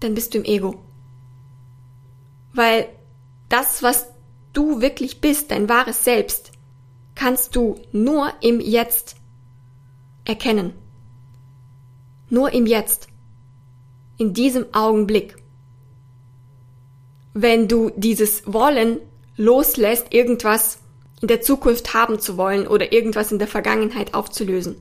dann 0.00 0.14
bist 0.14 0.34
du 0.34 0.38
im 0.38 0.44
Ego. 0.44 0.74
Weil 2.52 2.88
das, 3.48 3.82
was 3.82 4.08
du 4.52 4.82
wirklich 4.82 5.22
bist, 5.22 5.50
dein 5.50 5.70
wahres 5.70 6.04
Selbst, 6.04 6.52
kannst 7.14 7.56
du 7.56 7.80
nur 7.92 8.32
im 8.42 8.60
Jetzt 8.60 9.16
erkennen. 10.24 10.74
Nur 12.28 12.52
im 12.52 12.66
Jetzt. 12.66 13.09
In 14.20 14.34
diesem 14.34 14.66
Augenblick. 14.74 15.36
Wenn 17.32 17.68
du 17.68 17.90
dieses 17.96 18.42
Wollen 18.44 18.98
loslässt, 19.38 20.12
irgendwas 20.12 20.78
in 21.22 21.28
der 21.28 21.40
Zukunft 21.40 21.94
haben 21.94 22.20
zu 22.20 22.36
wollen 22.36 22.66
oder 22.66 22.92
irgendwas 22.92 23.32
in 23.32 23.38
der 23.38 23.48
Vergangenheit 23.48 24.12
aufzulösen, 24.12 24.76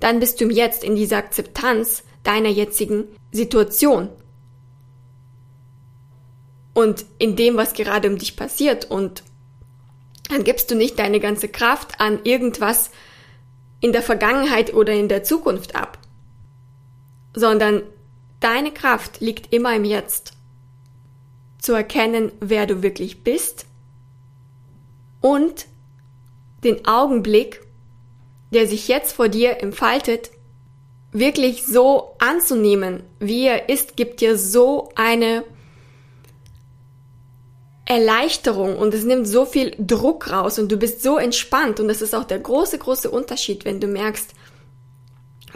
dann 0.00 0.18
bist 0.18 0.40
du 0.40 0.46
im 0.46 0.50
Jetzt 0.50 0.82
in 0.82 0.96
dieser 0.96 1.18
Akzeptanz 1.18 2.02
deiner 2.24 2.48
jetzigen 2.48 3.04
Situation 3.30 4.08
und 6.74 7.06
in 7.18 7.36
dem, 7.36 7.56
was 7.56 7.74
gerade 7.74 8.08
um 8.08 8.18
dich 8.18 8.34
passiert 8.34 8.90
und 8.90 9.22
dann 10.30 10.42
gibst 10.42 10.68
du 10.72 10.74
nicht 10.74 10.98
deine 10.98 11.20
ganze 11.20 11.46
Kraft 11.46 12.00
an 12.00 12.18
irgendwas 12.24 12.90
in 13.78 13.92
der 13.92 14.02
Vergangenheit 14.02 14.74
oder 14.74 14.94
in 14.94 15.08
der 15.08 15.22
Zukunft 15.22 15.76
ab, 15.76 16.00
sondern 17.32 17.84
deine 18.46 18.70
Kraft 18.70 19.20
liegt 19.20 19.52
immer 19.52 19.74
im 19.74 19.84
Jetzt. 19.84 20.34
Zu 21.58 21.72
erkennen, 21.72 22.30
wer 22.38 22.66
du 22.66 22.80
wirklich 22.80 23.24
bist 23.24 23.66
und 25.20 25.66
den 26.62 26.86
Augenblick, 26.86 27.60
der 28.52 28.68
sich 28.68 28.86
jetzt 28.86 29.14
vor 29.14 29.28
dir 29.28 29.60
entfaltet, 29.62 30.30
wirklich 31.10 31.66
so 31.66 32.14
anzunehmen, 32.20 33.02
wie 33.18 33.46
er 33.46 33.68
ist, 33.68 33.96
gibt 33.96 34.20
dir 34.20 34.38
so 34.38 34.90
eine 34.94 35.42
Erleichterung 37.84 38.76
und 38.76 38.94
es 38.94 39.02
nimmt 39.02 39.26
so 39.26 39.44
viel 39.44 39.74
Druck 39.76 40.30
raus 40.30 40.60
und 40.60 40.70
du 40.70 40.76
bist 40.76 41.02
so 41.02 41.18
entspannt 41.18 41.80
und 41.80 41.88
das 41.88 42.00
ist 42.00 42.14
auch 42.14 42.24
der 42.24 42.38
große, 42.38 42.78
große 42.78 43.10
Unterschied, 43.10 43.64
wenn 43.64 43.80
du 43.80 43.88
merkst, 43.88 44.34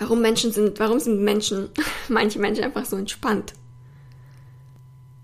warum 0.01 0.23
Menschen 0.23 0.51
sind, 0.51 0.81
warum 0.81 0.99
sind 0.99 1.21
Menschen, 1.21 1.69
manche 2.09 2.41
Menschen 2.41 2.65
einfach 2.65 2.87
so 2.87 2.97
entspannt. 2.97 3.53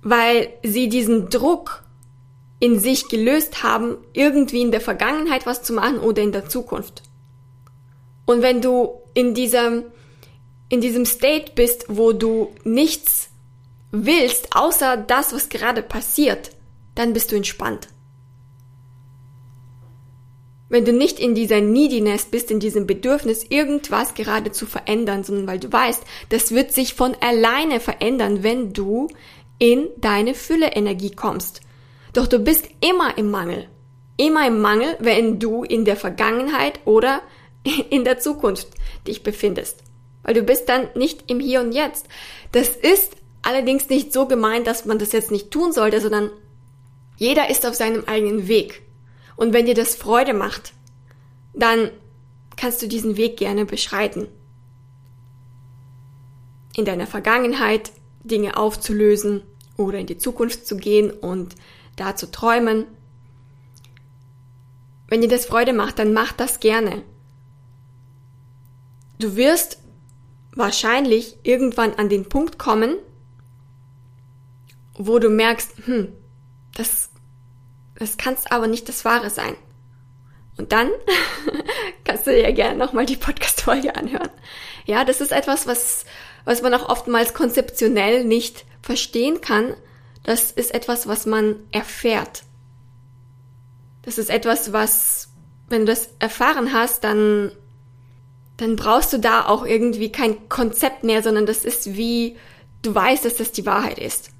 Weil 0.03 0.53
sie 0.63 0.89
diesen 0.89 1.31
Druck 1.31 1.83
in 2.61 2.79
sich 2.79 3.09
gelöst 3.09 3.63
haben, 3.63 3.97
irgendwie 4.13 4.63
in 4.63 4.71
der 4.71 4.81
Vergangenheit 4.81 5.47
was 5.47 5.63
zu 5.63 5.73
machen 5.73 5.99
oder 5.99 6.23
in 6.23 6.33
der 6.33 6.49
Zukunft. 6.49 7.03
Und 8.27 8.43
wenn 8.43 8.61
du 8.61 9.01
in 9.15 9.35
diesem, 9.35 9.85
in 10.69 10.81
diesem 10.81 11.07
State 11.07 11.53
bist, 11.55 11.87
wo 11.89 12.13
du 12.13 12.55
nichts 12.65 13.31
willst, 13.91 14.55
außer 14.55 14.97
das, 14.97 15.33
was 15.33 15.49
gerade 15.49 15.83
passiert, 15.83 16.51
dann 16.95 17.13
bist 17.13 17.33
du 17.33 17.37
entspannt. 17.37 17.89
Wenn 20.69 20.85
du 20.85 20.93
nicht 20.93 21.21
in 21.21 21.35
dieser 21.35 21.61
Neediness 21.61 22.27
bist, 22.27 22.51
in 22.51 22.59
diesem 22.59 22.87
Bedürfnis, 22.87 23.45
irgendwas 23.49 24.15
gerade 24.15 24.51
zu 24.51 24.67
verändern, 24.67 25.23
sondern 25.23 25.47
weil 25.47 25.61
du 25.61 25.73
weißt, 25.73 26.03
das 26.31 26.53
wird 26.53 26.73
sich 26.73 26.95
von 26.95 27.15
alleine 27.21 27.79
verändern, 27.79 28.43
wenn 28.43 28.73
du 28.73 29.07
in 29.59 29.89
deine 29.97 30.35
Fülle-Energie 30.35 31.13
kommst. 31.13 31.61
Doch 32.13 32.27
du 32.27 32.41
bist 32.41 32.69
immer 32.81 33.17
im 33.17 33.31
Mangel. 33.31 33.69
Immer 34.17 34.47
im 34.49 34.61
Mangel, 34.61 34.97
wenn 34.99 35.39
du 35.39 35.63
in 35.63 35.85
der 35.85 35.97
Vergangenheit 35.97 36.81
oder 36.85 37.23
in 37.91 38.05
der 38.05 38.19
Zukunft 38.19 38.69
dich 39.07 39.23
befindest. 39.23 39.85
Weil 40.25 40.35
du 40.35 40.43
bist 40.43 40.69
dann 40.69 40.89
nicht 40.95 41.31
im 41.31 41.39
Hier 41.39 41.61
und 41.61 41.73
Jetzt. 41.73 42.09
Das 42.51 42.71
ist 42.71 43.13
allerdings 43.43 43.89
nicht 43.89 44.13
so 44.13 44.27
gemeint, 44.27 44.67
dass 44.67 44.85
man 44.85 44.99
das 44.99 45.13
jetzt 45.13 45.31
nicht 45.31 45.53
tun 45.53 45.73
sollte, 45.73 46.01
sondern 46.01 46.31
jeder 47.17 47.49
ist 47.49 47.65
auf 47.65 47.75
seinem 47.75 48.05
eigenen 48.07 48.49
Weg. 48.49 48.83
Und 49.37 49.53
wenn 49.53 49.67
dir 49.67 49.75
das 49.75 49.95
Freude 49.95 50.35
macht, 50.35 50.73
dann 51.53 51.91
kannst 52.57 52.83
du 52.83 52.89
diesen 52.89 53.17
Weg 53.17 53.37
gerne 53.37 53.65
beschreiten. 53.67 54.29
In 56.75 56.85
deiner 56.85 57.07
Vergangenheit 57.07 57.93
Dinge 58.25 58.57
aufzulösen 58.57 59.43
oder 59.77 59.99
in 59.99 60.07
die 60.07 60.19
Zukunft 60.19 60.67
zu 60.67 60.77
gehen 60.77 61.11
und 61.11 61.55
da 61.97 62.17
zu 62.17 62.31
träumen. 62.31 62.87
Wenn 65.09 65.21
dir 65.21 65.29
das 65.29 65.47
Freude 65.47 65.73
macht, 65.73 65.99
dann 65.99 66.13
mach 66.13 66.33
das 66.33 66.61
gerne. 66.61 67.03
Du 69.19 69.37
wirst 69.37 69.79
wahrscheinlich 70.55 71.37
irgendwann 71.43 71.95
an 71.95 72.09
den 72.09 72.29
Punkt 72.29 72.59
kommen, 72.59 72.97
wo 74.95 75.19
du 75.19 75.31
merkst, 75.31 75.73
hm, 75.85 76.09
das, 76.75 77.11
das 77.99 78.17
kannst 78.17 78.53
aber 78.53 78.67
nicht 78.67 78.89
das 78.89 79.05
Wahre 79.05 79.31
sein. 79.31 79.57
Und 80.57 80.73
dann 80.73 80.91
kannst 82.05 82.27
du 82.27 82.31
dir 82.31 82.53
gerne 82.53 82.77
nochmal 82.79 83.07
die 83.07 83.17
Podcast-Folge 83.17 83.95
anhören. 83.97 84.31
Ja, 84.87 85.05
das 85.05 85.21
ist 85.21 85.33
etwas, 85.33 85.67
was, 85.67 86.05
was 86.45 86.63
man 86.63 86.73
auch 86.75 86.89
oftmals 86.89 87.35
konzeptionell 87.35 88.25
nicht 88.25 88.65
verstehen 88.83 89.41
kann. 89.41 89.75
Das 90.23 90.51
ist 90.51 90.75
etwas, 90.75 91.07
was 91.07 91.27
man 91.27 91.57
erfährt. 91.73 92.43
Das 94.03 94.19
ist 94.19 94.31
etwas, 94.31 94.73
was, 94.73 95.29
wenn 95.69 95.81
du 95.81 95.87
das 95.87 96.11
erfahren 96.21 96.73
hast, 96.73 97.05
dann, 97.05 97.53
dann 98.57 98.77
brauchst 98.77 99.13
du 99.13 99.19
da 99.19 99.47
auch 99.47 99.67
irgendwie 99.67 100.13
kein 100.13 100.49
Konzept 100.49 101.05
mehr, 101.05 101.23
sondern 101.23 101.45
das 101.45 101.65
ist 101.65 101.97
wie, 101.97 102.37
du 102.83 102.95
weißt, 102.95 103.25
dass 103.25 103.37
das 103.37 103.53
die 103.53 103.67
Wahrheit 103.67 103.99
ist. 103.99 104.31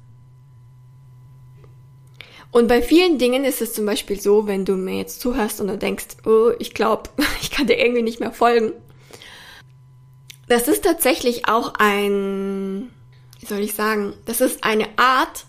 Und 2.57 2.69
bei 2.69 2.81
vielen 2.81 3.19
Dingen 3.19 3.45
ist 3.45 3.61
es 3.61 3.75
zum 3.75 3.85
Beispiel 3.85 4.19
so, 4.19 4.47
wenn 4.47 4.65
du 4.65 4.77
mir 4.77 4.97
jetzt 4.97 5.21
zuhörst 5.21 5.61
und 5.61 5.67
du 5.67 5.77
denkst, 5.77 6.07
oh, 6.25 6.53
ich 6.59 6.73
glaube, 6.73 7.11
ich 7.43 7.51
kann 7.51 7.67
dir 7.67 7.79
irgendwie 7.79 8.01
nicht 8.01 8.19
mehr 8.19 8.33
folgen. 8.33 8.73
Das 10.49 10.67
ist 10.67 10.83
tatsächlich 10.83 11.51
auch 11.51 11.75
ein, 11.77 12.91
wie 13.41 13.45
soll 13.45 13.59
ich 13.59 13.75
sagen, 13.75 14.15
das 14.25 14.41
ist 14.41 14.65
eine 14.65 14.89
Art, 14.97 15.45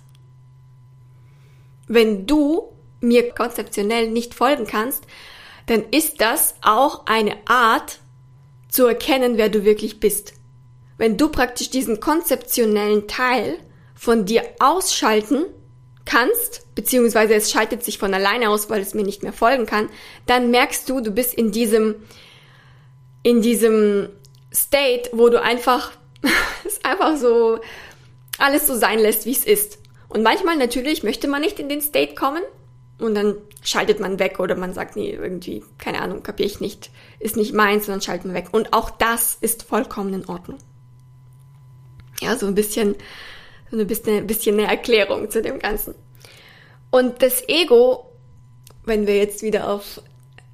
wenn 1.87 2.27
du 2.27 2.73
mir 2.99 3.29
konzeptionell 3.29 4.09
nicht 4.09 4.33
folgen 4.33 4.67
kannst, 4.67 5.05
dann 5.67 5.85
ist 5.91 6.19
das 6.19 6.55
auch 6.61 7.05
eine 7.05 7.37
Art 7.45 7.99
zu 8.67 8.85
erkennen, 8.85 9.37
wer 9.37 9.47
du 9.47 9.63
wirklich 9.63 10.01
bist. 10.01 10.33
Wenn 10.97 11.15
du 11.15 11.29
praktisch 11.29 11.69
diesen 11.69 12.01
konzeptionellen 12.01 13.07
Teil 13.07 13.59
von 13.95 14.25
dir 14.25 14.43
ausschalten 14.59 15.45
kannst, 16.07 16.73
beziehungsweise 16.73 17.35
es 17.35 17.51
schaltet 17.51 17.83
sich 17.83 17.99
von 17.99 18.13
alleine 18.13 18.49
aus, 18.49 18.69
weil 18.69 18.81
es 18.81 18.95
mir 18.95 19.03
nicht 19.03 19.21
mehr 19.21 19.33
folgen 19.33 19.65
kann, 19.65 19.89
dann 20.25 20.49
merkst 20.49 20.89
du, 20.89 21.01
du 21.01 21.11
bist 21.11 21.33
in 21.33 21.51
diesem, 21.51 21.95
in 23.23 23.41
diesem 23.41 24.09
State, 24.53 25.09
wo 25.11 25.29
du 25.29 25.41
einfach, 25.41 25.91
es 26.65 26.83
einfach 26.83 27.17
so, 27.17 27.59
alles 28.39 28.65
so 28.65 28.75
sein 28.75 28.99
lässt, 28.99 29.25
wie 29.25 29.33
es 29.33 29.45
ist. 29.45 29.79
Und 30.09 30.23
manchmal 30.23 30.55
natürlich 30.55 31.03
möchte 31.03 31.27
man 31.27 31.41
nicht 31.41 31.59
in 31.59 31.69
den 31.69 31.81
State 31.81 32.15
kommen 32.15 32.41
und 32.99 33.13
dann 33.13 33.35
schaltet 33.61 33.99
man 33.99 34.17
weg 34.17 34.39
oder 34.39 34.55
man 34.55 34.73
sagt, 34.73 34.95
nee, 34.95 35.11
irgendwie, 35.11 35.63
keine 35.77 36.01
Ahnung, 36.01 36.23
kapiere 36.23 36.47
ich 36.47 36.61
nicht, 36.61 36.89
ist 37.19 37.35
nicht 37.35 37.53
meins 37.53 37.89
und 37.89 38.03
schaltet 38.03 38.25
man 38.25 38.35
weg. 38.35 38.47
Und 38.51 38.71
auch 38.71 38.89
das 38.89 39.37
ist 39.41 39.63
vollkommen 39.63 40.13
in 40.13 40.25
Ordnung. 40.25 40.57
Ja, 42.21 42.37
so 42.37 42.47
ein 42.47 42.55
bisschen 42.55 42.95
so 43.71 43.77
ein 43.77 43.87
bisschen, 43.87 44.27
bisschen 44.27 44.59
eine 44.59 44.69
Erklärung 44.69 45.29
zu 45.29 45.41
dem 45.41 45.59
Ganzen. 45.59 45.95
Und 46.89 47.21
das 47.21 47.47
Ego, 47.47 48.11
wenn 48.85 49.07
wir 49.07 49.17
jetzt 49.17 49.41
wieder 49.41 49.69
auf, 49.69 50.01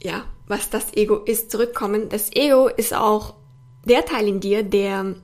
ja, 0.02 0.26
was 0.48 0.70
das 0.70 0.94
Ego 0.96 1.18
ist, 1.18 1.52
zurückkommen, 1.52 2.10
das 2.10 2.32
Ego 2.34 2.68
ist 2.68 2.94
auch 2.94 3.36
der 3.86 4.06
Teil 4.06 4.28
in 4.28 4.40
dir, 4.40 4.64
der 4.64 5.16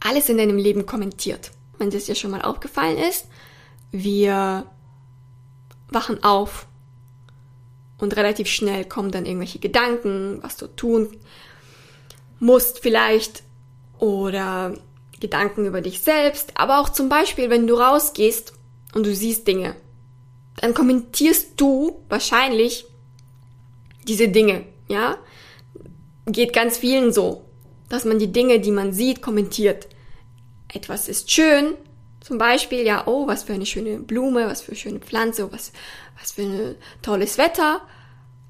alles 0.00 0.28
in 0.28 0.38
deinem 0.38 0.58
Leben 0.58 0.86
kommentiert. 0.86 1.50
Wenn 1.78 1.90
das 1.90 2.06
ja 2.06 2.14
schon 2.14 2.30
mal 2.30 2.42
aufgefallen 2.42 2.98
ist, 2.98 3.26
wir 3.90 4.66
wachen 5.88 6.22
auf 6.22 6.66
und 7.98 8.16
relativ 8.16 8.48
schnell 8.48 8.84
kommen 8.84 9.10
dann 9.10 9.26
irgendwelche 9.26 9.58
Gedanken, 9.58 10.38
was 10.42 10.56
du 10.56 10.66
tun 10.66 11.08
musst 12.38 12.80
vielleicht 12.80 13.42
oder 13.98 14.74
Gedanken 15.20 15.66
über 15.66 15.80
dich 15.80 16.00
selbst, 16.00 16.52
aber 16.54 16.80
auch 16.80 16.88
zum 16.88 17.08
Beispiel, 17.08 17.50
wenn 17.50 17.66
du 17.66 17.74
rausgehst 17.74 18.52
und 18.94 19.06
du 19.06 19.14
siehst 19.14 19.46
Dinge, 19.46 19.76
dann 20.56 20.74
kommentierst 20.74 21.52
du 21.56 22.02
wahrscheinlich 22.08 22.86
diese 24.06 24.28
Dinge, 24.28 24.64
ja? 24.88 25.16
Geht 26.26 26.52
ganz 26.52 26.78
vielen 26.78 27.12
so, 27.12 27.44
dass 27.88 28.04
man 28.04 28.18
die 28.18 28.32
Dinge, 28.32 28.60
die 28.60 28.70
man 28.70 28.92
sieht, 28.92 29.22
kommentiert. 29.22 29.86
Etwas 30.72 31.08
ist 31.08 31.30
schön, 31.30 31.74
zum 32.26 32.38
Beispiel, 32.38 32.84
ja, 32.84 33.06
oh, 33.06 33.28
was 33.28 33.44
für 33.44 33.52
eine 33.52 33.66
schöne 33.66 34.00
Blume, 34.00 34.48
was 34.48 34.60
für 34.60 34.72
eine 34.72 34.80
schöne 34.80 34.98
Pflanze, 34.98 35.52
was, 35.52 35.70
was 36.20 36.32
für 36.32 36.42
ein 36.42 36.74
tolles 37.00 37.38
Wetter. 37.38 37.80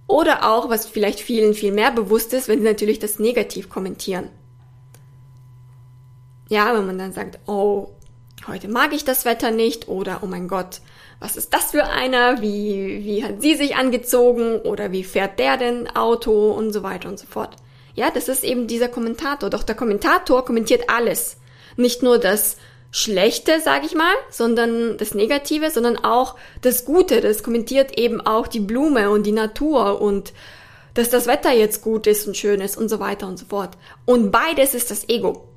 Oder 0.06 0.50
auch, 0.50 0.70
was 0.70 0.87
vielleicht 0.87 1.20
vielen 1.20 1.52
viel 1.52 1.73
mehr 1.73 1.90
bewusst 1.90 2.32
ist, 2.32 2.49
wenn 2.49 2.61
sie 2.61 2.64
natürlich 2.64 3.00
das 3.00 3.18
negativ 3.18 3.68
kommentieren. 3.68 4.30
Ja, 6.49 6.75
wenn 6.75 6.87
man 6.87 6.99
dann 6.99 7.12
sagt, 7.12 7.38
oh, 7.47 7.88
heute 8.47 8.69
mag 8.69 8.93
ich 8.93 9.05
das 9.05 9.25
Wetter 9.25 9.50
nicht 9.50 9.88
oder 9.88 10.21
oh 10.23 10.26
mein 10.26 10.49
Gott, 10.49 10.81
was 11.19 11.37
ist 11.37 11.55
das 11.55 11.71
für 11.71 11.85
einer? 11.85 12.43
Wie, 12.43 13.05
wie 13.05 13.25
hat 13.25 13.41
sie 13.41 13.55
sich 13.55 13.76
angezogen 13.76 14.59
oder 14.61 14.93
wie 14.93 15.05
fährt 15.05 15.38
der 15.38 15.57
denn 15.57 15.88
Auto 15.97 16.50
und 16.50 16.73
so 16.73 16.83
weiter 16.83 17.09
und 17.09 17.19
so 17.19 17.26
fort. 17.26 17.57
Ja, 17.95 18.11
das 18.11 18.29
ist 18.29 18.45
eben 18.45 18.67
dieser 18.67 18.88
Kommentator. 18.88 19.49
Doch 19.49 19.62
der 19.62 19.75
Kommentator 19.75 20.45
kommentiert 20.45 20.91
alles. 20.91 21.38
Nicht 21.76 22.03
nur 22.03 22.19
das 22.19 22.59
Schlechte, 22.91 23.61
sage 23.61 23.87
ich 23.87 23.95
mal, 23.95 24.15
sondern 24.31 24.99
das 24.99 25.15
Negative, 25.15 25.71
sondern 25.71 25.97
auch 25.97 26.37
das 26.61 26.85
Gute. 26.85 27.23
Das 27.23 27.43
kommentiert 27.43 27.99
eben 27.99 28.21
auch 28.21 28.47
die 28.47 28.61
Blume 28.61 29.11
und 29.11 29.25
die 29.25 29.33
Natur 29.33 30.00
und 30.00 30.35
dass 30.95 31.11
das 31.11 31.26
Wetter 31.26 31.53
jetzt 31.53 31.83
gut 31.83 32.07
ist 32.07 32.26
und 32.26 32.37
schön 32.37 32.61
ist 32.61 32.76
und 32.76 32.88
so 32.88 33.00
weiter 33.00 33.26
und 33.26 33.38
so 33.38 33.47
fort. 33.47 33.76
Und 34.05 34.31
beides 34.31 34.75
ist 34.75 34.91
das 34.91 35.09
Ego. 35.09 35.49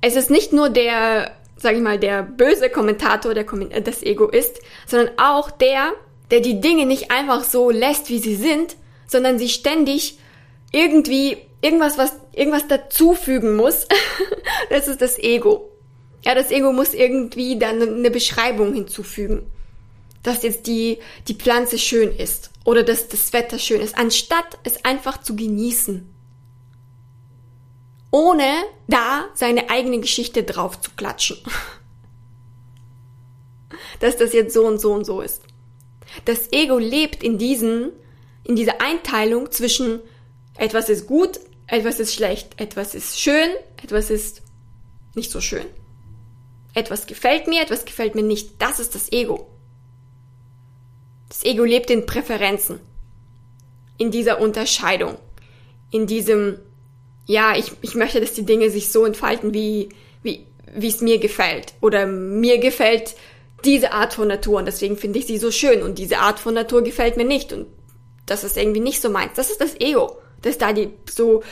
Es 0.00 0.16
ist 0.16 0.30
nicht 0.30 0.52
nur 0.52 0.70
der, 0.70 1.32
sage 1.56 1.76
ich 1.76 1.82
mal, 1.82 1.98
der 1.98 2.22
böse 2.22 2.70
Kommentator, 2.70 3.34
der 3.34 3.44
das 3.80 4.02
Ego 4.02 4.28
ist, 4.28 4.60
sondern 4.86 5.10
auch 5.18 5.50
der, 5.50 5.92
der 6.30 6.40
die 6.40 6.60
Dinge 6.60 6.86
nicht 6.86 7.10
einfach 7.10 7.44
so 7.44 7.70
lässt, 7.70 8.08
wie 8.08 8.18
sie 8.18 8.36
sind, 8.36 8.76
sondern 9.06 9.38
sie 9.38 9.48
ständig 9.48 10.18
irgendwie 10.72 11.38
irgendwas, 11.60 11.98
was, 11.98 12.12
irgendwas 12.32 12.68
dazufügen 12.68 13.56
muss. 13.56 13.86
das 14.70 14.88
ist 14.88 15.02
das 15.02 15.18
Ego. 15.18 15.70
Ja, 16.24 16.34
das 16.34 16.50
Ego 16.50 16.72
muss 16.72 16.94
irgendwie 16.94 17.58
dann 17.58 17.82
eine 17.82 18.10
Beschreibung 18.10 18.74
hinzufügen. 18.74 19.42
Dass 20.22 20.42
jetzt 20.42 20.66
die, 20.66 20.98
die 21.28 21.34
Pflanze 21.34 21.78
schön 21.78 22.14
ist 22.14 22.50
oder 22.64 22.82
dass 22.82 23.08
das 23.08 23.32
Wetter 23.32 23.58
schön 23.58 23.80
ist, 23.80 23.96
anstatt 23.96 24.58
es 24.64 24.84
einfach 24.84 25.22
zu 25.22 25.34
genießen. 25.34 26.06
Ohne 28.10 28.64
da 28.88 29.26
seine 29.34 29.70
eigene 29.70 30.00
Geschichte 30.00 30.42
drauf 30.42 30.80
zu 30.80 30.90
klatschen. 30.96 31.38
dass 34.00 34.16
das 34.16 34.32
jetzt 34.32 34.54
so 34.54 34.66
und 34.66 34.80
so 34.80 34.92
und 34.92 35.04
so 35.04 35.20
ist. 35.20 35.42
Das 36.24 36.50
Ego 36.52 36.78
lebt 36.78 37.22
in 37.22 37.38
diesen, 37.38 37.92
in 38.44 38.56
dieser 38.56 38.80
Einteilung 38.80 39.50
zwischen 39.52 40.00
etwas 40.56 40.88
ist 40.88 41.06
gut, 41.06 41.38
etwas 41.66 42.00
ist 42.00 42.14
schlecht, 42.14 42.60
etwas 42.60 42.94
ist 42.94 43.20
schön, 43.20 43.50
etwas 43.82 44.10
ist 44.10 44.42
nicht 45.14 45.30
so 45.30 45.40
schön. 45.40 45.66
Etwas 46.74 47.06
gefällt 47.06 47.46
mir, 47.46 47.62
etwas 47.62 47.84
gefällt 47.84 48.14
mir 48.14 48.22
nicht. 48.22 48.60
Das 48.60 48.80
ist 48.80 48.94
das 48.94 49.12
Ego. 49.12 49.48
Das 51.28 51.44
Ego 51.44 51.64
lebt 51.64 51.90
in 51.90 52.06
Präferenzen, 52.06 52.80
in 53.98 54.10
dieser 54.10 54.40
Unterscheidung, 54.40 55.16
in 55.90 56.06
diesem, 56.06 56.58
ja, 57.30 57.56
ich, 57.56 57.70
ich 57.80 57.94
möchte, 57.94 58.20
dass 58.20 58.32
die 58.32 58.44
Dinge 58.44 58.70
sich 58.70 58.90
so 58.90 59.04
entfalten, 59.04 59.54
wie, 59.54 59.90
wie, 60.24 60.46
wie 60.74 60.88
es 60.88 61.00
mir 61.00 61.18
gefällt. 61.18 61.74
Oder 61.80 62.06
mir 62.06 62.58
gefällt 62.58 63.14
diese 63.64 63.92
Art 63.92 64.14
von 64.14 64.26
Natur 64.26 64.58
und 64.58 64.64
deswegen 64.66 64.96
finde 64.96 65.20
ich 65.20 65.26
sie 65.26 65.38
so 65.38 65.52
schön 65.52 65.84
und 65.84 65.98
diese 65.98 66.18
Art 66.18 66.40
von 66.40 66.54
Natur 66.54 66.82
gefällt 66.82 67.16
mir 67.16 67.24
nicht 67.24 67.52
und 67.52 67.66
das 68.26 68.42
ist 68.42 68.56
irgendwie 68.56 68.80
nicht 68.80 69.00
so 69.00 69.10
meins. 69.10 69.34
Das 69.36 69.48
ist 69.48 69.60
das 69.60 69.78
Ego, 69.78 70.18
das 70.42 70.58
da 70.58 70.72
die 70.72 70.90
so 71.08 71.44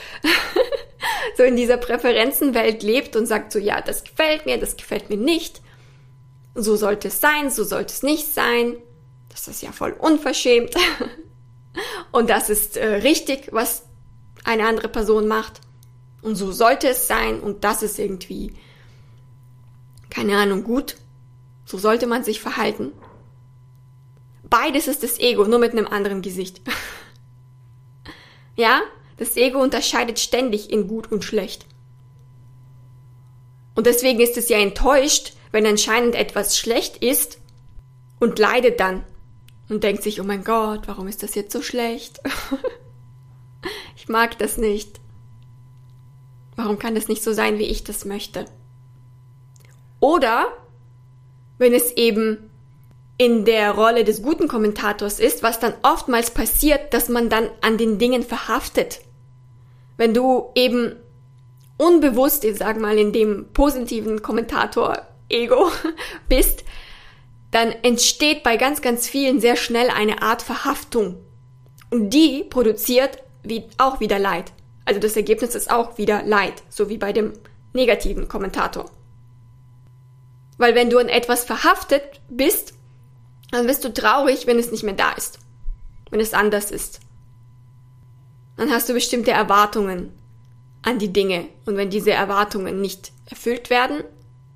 so 1.36 1.44
in 1.44 1.54
dieser 1.54 1.76
Präferenzenwelt 1.76 2.82
lebt 2.82 3.14
und 3.14 3.26
sagt 3.26 3.52
so, 3.52 3.60
ja, 3.60 3.80
das 3.80 4.02
gefällt 4.02 4.46
mir, 4.46 4.58
das 4.58 4.76
gefällt 4.76 5.10
mir 5.10 5.16
nicht. 5.16 5.60
So 6.56 6.74
sollte 6.74 7.06
es 7.06 7.20
sein, 7.20 7.52
so 7.52 7.62
sollte 7.62 7.94
es 7.94 8.02
nicht 8.02 8.34
sein. 8.34 8.74
Das 9.28 9.46
ist 9.46 9.62
ja 9.62 9.70
voll 9.70 9.92
unverschämt. 9.92 10.74
und 12.10 12.30
das 12.30 12.50
ist 12.50 12.76
äh, 12.76 12.86
richtig, 12.86 13.50
was 13.52 13.84
eine 14.44 14.66
andere 14.66 14.88
Person 14.88 15.28
macht. 15.28 15.60
Und 16.22 16.34
so 16.34 16.52
sollte 16.52 16.88
es 16.88 17.06
sein 17.06 17.40
und 17.40 17.64
das 17.64 17.82
ist 17.82 17.98
irgendwie, 17.98 18.52
keine 20.10 20.36
Ahnung, 20.36 20.64
gut. 20.64 20.96
So 21.64 21.78
sollte 21.78 22.06
man 22.06 22.24
sich 22.24 22.40
verhalten. 22.40 22.92
Beides 24.42 24.88
ist 24.88 25.02
das 25.02 25.18
Ego, 25.18 25.44
nur 25.44 25.58
mit 25.58 25.72
einem 25.72 25.86
anderen 25.86 26.22
Gesicht. 26.22 26.62
ja? 28.56 28.80
Das 29.18 29.36
Ego 29.36 29.60
unterscheidet 29.60 30.18
ständig 30.18 30.70
in 30.70 30.86
gut 30.88 31.10
und 31.10 31.24
schlecht. 31.24 31.66
Und 33.74 33.86
deswegen 33.86 34.20
ist 34.20 34.36
es 34.36 34.48
ja 34.48 34.58
enttäuscht, 34.58 35.34
wenn 35.52 35.66
anscheinend 35.66 36.14
etwas 36.14 36.56
schlecht 36.56 36.96
ist 36.98 37.38
und 38.18 38.38
leidet 38.38 38.80
dann 38.80 39.04
und 39.68 39.84
denkt 39.84 40.02
sich, 40.02 40.20
oh 40.20 40.24
mein 40.24 40.44
Gott, 40.44 40.82
warum 40.86 41.08
ist 41.08 41.22
das 41.22 41.34
jetzt 41.34 41.52
so 41.52 41.62
schlecht? 41.62 42.20
ich 43.96 44.08
mag 44.08 44.38
das 44.38 44.56
nicht. 44.56 45.00
Warum 46.58 46.78
kann 46.78 46.94
das 46.94 47.08
nicht 47.08 47.22
so 47.22 47.32
sein, 47.32 47.58
wie 47.58 47.64
ich 47.64 47.84
das 47.84 48.04
möchte? 48.04 48.44
Oder 50.00 50.48
wenn 51.56 51.72
es 51.72 51.92
eben 51.92 52.50
in 53.16 53.44
der 53.44 53.72
Rolle 53.72 54.04
des 54.04 54.22
guten 54.22 54.48
Kommentators 54.48 55.18
ist, 55.18 55.42
was 55.42 55.58
dann 55.58 55.74
oftmals 55.82 56.30
passiert, 56.30 56.92
dass 56.92 57.08
man 57.08 57.30
dann 57.30 57.48
an 57.62 57.78
den 57.78 57.98
Dingen 57.98 58.22
verhaftet 58.22 59.00
wenn 59.98 60.14
du 60.14 60.50
eben 60.54 60.96
unbewusst, 61.76 62.44
ich 62.44 62.56
sag 62.56 62.80
mal, 62.80 62.96
in 62.96 63.12
dem 63.12 63.48
positiven 63.52 64.22
Kommentator-Ego 64.22 65.70
bist, 66.28 66.64
dann 67.50 67.72
entsteht 67.82 68.42
bei 68.42 68.56
ganz, 68.56 68.80
ganz 68.80 69.06
vielen 69.06 69.40
sehr 69.40 69.56
schnell 69.56 69.90
eine 69.90 70.22
Art 70.22 70.40
Verhaftung. 70.40 71.16
Und 71.90 72.10
die 72.10 72.44
produziert 72.44 73.18
wie, 73.42 73.64
auch 73.76 74.00
wieder 74.00 74.18
Leid. 74.18 74.52
Also 74.88 75.00
das 75.00 75.16
Ergebnis 75.16 75.54
ist 75.54 75.70
auch 75.70 75.98
wieder 75.98 76.22
Leid, 76.22 76.62
so 76.70 76.88
wie 76.88 76.98
bei 76.98 77.12
dem 77.12 77.32
negativen 77.72 78.26
Kommentator. 78.26 78.90
Weil 80.56 80.74
wenn 80.74 80.90
du 80.90 80.98
an 80.98 81.08
etwas 81.08 81.44
verhaftet 81.44 82.02
bist, 82.28 82.74
dann 83.50 83.66
bist 83.66 83.84
du 83.84 83.92
traurig, 83.92 84.46
wenn 84.46 84.58
es 84.58 84.72
nicht 84.72 84.82
mehr 84.82 84.94
da 84.94 85.12
ist. 85.12 85.38
Wenn 86.10 86.20
es 86.20 86.34
anders 86.34 86.70
ist 86.70 87.00
dann 88.58 88.70
hast 88.72 88.88
du 88.88 88.92
bestimmte 88.92 89.30
Erwartungen 89.30 90.12
an 90.82 90.98
die 90.98 91.12
Dinge. 91.12 91.46
Und 91.64 91.76
wenn 91.76 91.90
diese 91.90 92.10
Erwartungen 92.10 92.80
nicht 92.80 93.12
erfüllt 93.26 93.70
werden, 93.70 94.02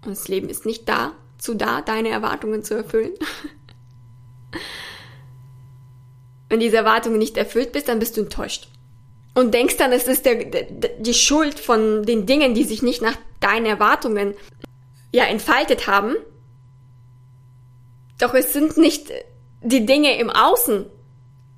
und 0.05 0.11
das 0.11 0.29
Leben 0.29 0.49
ist 0.49 0.67
nicht 0.67 0.89
da, 0.89 1.13
zu 1.39 1.55
da, 1.55 1.81
deine 1.81 2.09
Erwartungen 2.11 2.65
zu 2.65 2.75
erfüllen, 2.75 3.13
wenn 6.49 6.59
diese 6.59 6.77
Erwartungen 6.77 7.19
nicht 7.19 7.37
erfüllt 7.37 7.73
bist, 7.73 7.89
dann 7.89 8.01
bist 8.01 8.17
du 8.17 8.23
enttäuscht. 8.23 8.69
Und 9.35 9.55
denkst 9.55 9.79
dann, 9.79 9.93
es 9.93 10.09
ist 10.09 10.27
der, 10.27 10.45
die 10.99 11.15
Schuld 11.15 11.59
von 11.59 12.05
den 12.05 12.27
Dingen, 12.27 12.55
die 12.55 12.65
sich 12.65 12.83
nicht 12.83 13.01
nach 13.01 13.17
deinen 13.41 13.67
Erwartungen 13.67 14.35
ja 15.11 15.25
entfaltet 15.25 15.87
haben. 15.87 16.15
Doch 18.19 18.35
es 18.35 18.53
sind 18.53 18.77
nicht 18.77 19.11
die 19.63 19.87
Dinge 19.87 20.19
im 20.19 20.29
Außen, 20.29 20.87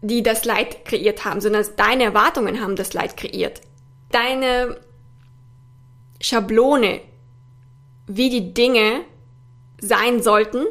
die 0.02 0.22
das 0.22 0.44
Leid 0.44 0.84
kreiert 0.84 1.24
haben, 1.24 1.40
sondern 1.40 1.64
deine 1.76 2.04
Erwartungen 2.04 2.60
haben 2.60 2.76
das 2.76 2.92
Leid 2.92 3.16
kreiert. 3.16 3.60
Deine 4.10 4.78
Schablone, 6.20 7.00
wie 8.06 8.30
die 8.30 8.54
Dinge 8.54 9.00
sein 9.80 10.22
sollten, 10.22 10.66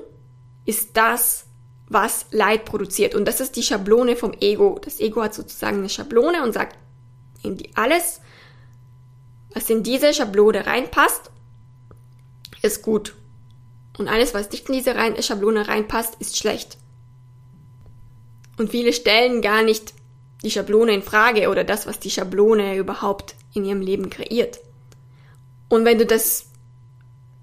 ist 0.65 0.95
das, 0.95 1.47
was 1.87 2.27
Leid 2.31 2.65
produziert. 2.65 3.15
Und 3.15 3.25
das 3.27 3.41
ist 3.41 3.55
die 3.55 3.63
Schablone 3.63 4.15
vom 4.15 4.33
Ego. 4.39 4.79
Das 4.83 4.99
Ego 4.99 5.21
hat 5.21 5.33
sozusagen 5.33 5.77
eine 5.77 5.89
Schablone 5.89 6.43
und 6.43 6.53
sagt, 6.53 6.77
in 7.43 7.58
die 7.58 7.75
alles, 7.75 8.21
was 9.53 9.69
in 9.69 9.84
diese 9.84 10.13
Schablone 10.13 10.65
reinpasst, 10.65 11.29
ist 12.62 12.82
gut. 12.82 13.15
Und 13.97 14.08
alles, 14.08 14.34
was 14.34 14.49
nicht 14.51 14.67
in 14.69 14.75
diese 14.75 14.95
Schablone 15.21 15.67
reinpasst, 15.67 16.15
ist 16.19 16.38
schlecht. 16.38 16.77
Und 18.58 18.71
viele 18.71 18.93
stellen 18.93 19.41
gar 19.41 19.63
nicht 19.63 19.93
die 20.43 20.51
Schablone 20.51 20.93
in 20.93 21.03
Frage 21.03 21.49
oder 21.49 21.63
das, 21.63 21.88
was 21.88 21.99
die 21.99 22.10
Schablone 22.10 22.75
überhaupt 22.75 23.36
in 23.53 23.65
ihrem 23.65 23.82
Leben 23.82 24.10
kreiert. 24.10 24.60
Und 25.69 25.86
wenn 25.86 25.97
du 25.97 26.06
das 26.06 26.47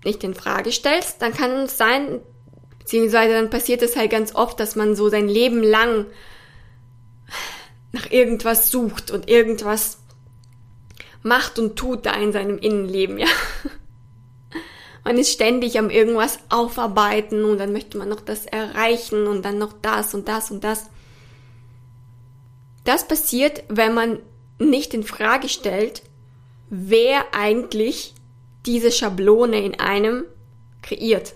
nicht 0.04 0.22
in 0.24 0.34
Frage 0.34 0.72
stellst, 0.72 1.20
dann 1.22 1.32
kann 1.32 1.50
es 1.64 1.76
sein, 1.76 2.20
beziehungsweise 2.78 3.34
dann 3.34 3.50
passiert 3.50 3.82
es 3.82 3.96
halt 3.96 4.10
ganz 4.10 4.34
oft, 4.34 4.60
dass 4.60 4.76
man 4.76 4.94
so 4.96 5.08
sein 5.08 5.28
Leben 5.28 5.62
lang 5.62 6.06
nach 7.92 8.10
irgendwas 8.10 8.70
sucht 8.70 9.10
und 9.10 9.28
irgendwas 9.28 9.98
macht 11.22 11.58
und 11.58 11.76
tut 11.76 12.06
da 12.06 12.14
in 12.14 12.32
seinem 12.32 12.58
Innenleben, 12.58 13.18
ja. 13.18 13.26
Man 15.04 15.16
ist 15.16 15.32
ständig 15.32 15.78
am 15.78 15.90
irgendwas 15.90 16.38
aufarbeiten 16.50 17.44
und 17.44 17.58
dann 17.58 17.72
möchte 17.72 17.96
man 17.96 18.10
noch 18.10 18.20
das 18.20 18.44
erreichen 18.44 19.26
und 19.26 19.42
dann 19.44 19.56
noch 19.56 19.72
das 19.80 20.14
und 20.14 20.28
das 20.28 20.50
und 20.50 20.62
das. 20.62 20.90
Das 22.84 23.08
passiert, 23.08 23.64
wenn 23.68 23.94
man 23.94 24.18
nicht 24.58 24.92
in 24.92 25.02
Frage 25.02 25.48
stellt, 25.48 26.02
wer 26.68 27.34
eigentlich 27.34 28.14
diese 28.66 28.92
Schablone 28.92 29.64
in 29.64 29.80
einem 29.80 30.24
kreiert. 30.82 31.34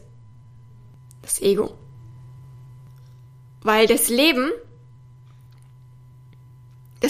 Das 1.22 1.40
Ego. 1.40 1.74
Weil 3.62 3.86
das 3.86 4.08
Leben, 4.10 4.50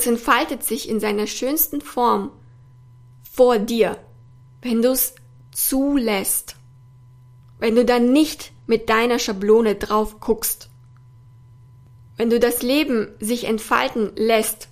das 0.04 0.06
entfaltet 0.06 0.62
sich 0.62 0.88
in 0.90 1.00
seiner 1.00 1.26
schönsten 1.26 1.80
Form 1.80 2.30
vor 3.22 3.58
dir, 3.58 3.96
wenn 4.60 4.82
du 4.82 4.90
es 4.90 5.14
zulässt. 5.50 6.56
Wenn 7.58 7.74
du 7.74 7.86
dann 7.86 8.12
nicht 8.12 8.52
mit 8.66 8.90
deiner 8.90 9.18
Schablone 9.18 9.76
drauf 9.76 10.20
guckst. 10.20 10.68
Wenn 12.18 12.28
du 12.28 12.38
das 12.38 12.60
Leben 12.62 13.08
sich 13.18 13.44
entfalten 13.44 14.12
lässt, 14.16 14.68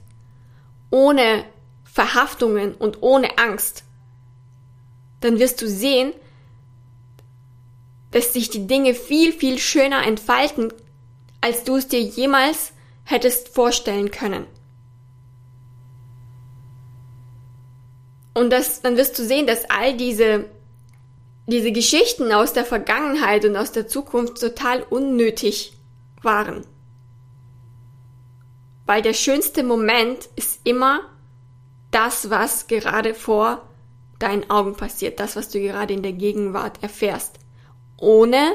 ohne 0.91 1.47
Verhaftungen 1.85 2.75
und 2.75 3.03
ohne 3.03 3.39
Angst, 3.39 3.85
dann 5.21 5.39
wirst 5.39 5.63
du 5.63 5.69
sehen, 5.69 6.13
dass 8.11 8.35
sich 8.35 8.51
die 8.51 8.67
Dinge 8.67 8.95
viel, 8.95 9.33
viel 9.33 9.59
schöner 9.59 10.07
entfalten, 10.07 10.75
als 11.41 11.65
du 11.65 11.77
es 11.77 11.89
dir 11.89 12.03
jemals 12.03 12.75
hättest 13.05 13.49
vorstellen 13.49 14.11
können. 14.11 14.47
Und 18.35 18.51
das, 18.51 18.83
dann 18.83 18.97
wirst 18.97 19.19
du 19.19 19.25
sehen, 19.25 19.47
dass 19.47 19.69
all 19.69 19.97
diese, 19.97 20.47
diese 21.47 21.73
Geschichten 21.73 22.33
aus 22.33 22.53
der 22.53 22.65
Vergangenheit 22.65 23.45
und 23.45 23.57
aus 23.57 23.73
der 23.73 23.89
Zukunft 23.89 24.41
total 24.41 24.83
unnötig 24.83 25.77
waren. 26.23 26.65
Weil 28.87 29.03
der 29.03 29.15
schönste 29.15 29.63
Moment 29.63 30.29
ist 30.37 30.61
immer 30.65 31.01
das, 31.91 32.31
was 32.31 32.67
gerade 32.67 33.15
vor 33.15 33.69
deinen 34.19 34.49
Augen 34.51 34.75
passiert, 34.77 35.21
das, 35.21 35.37
was 35.37 35.51
du 35.51 35.61
gerade 35.61 35.93
in 35.93 36.03
der 36.03 36.13
Gegenwart 36.13 36.83
erfährst. 36.83 37.39
Ohne 37.99 38.53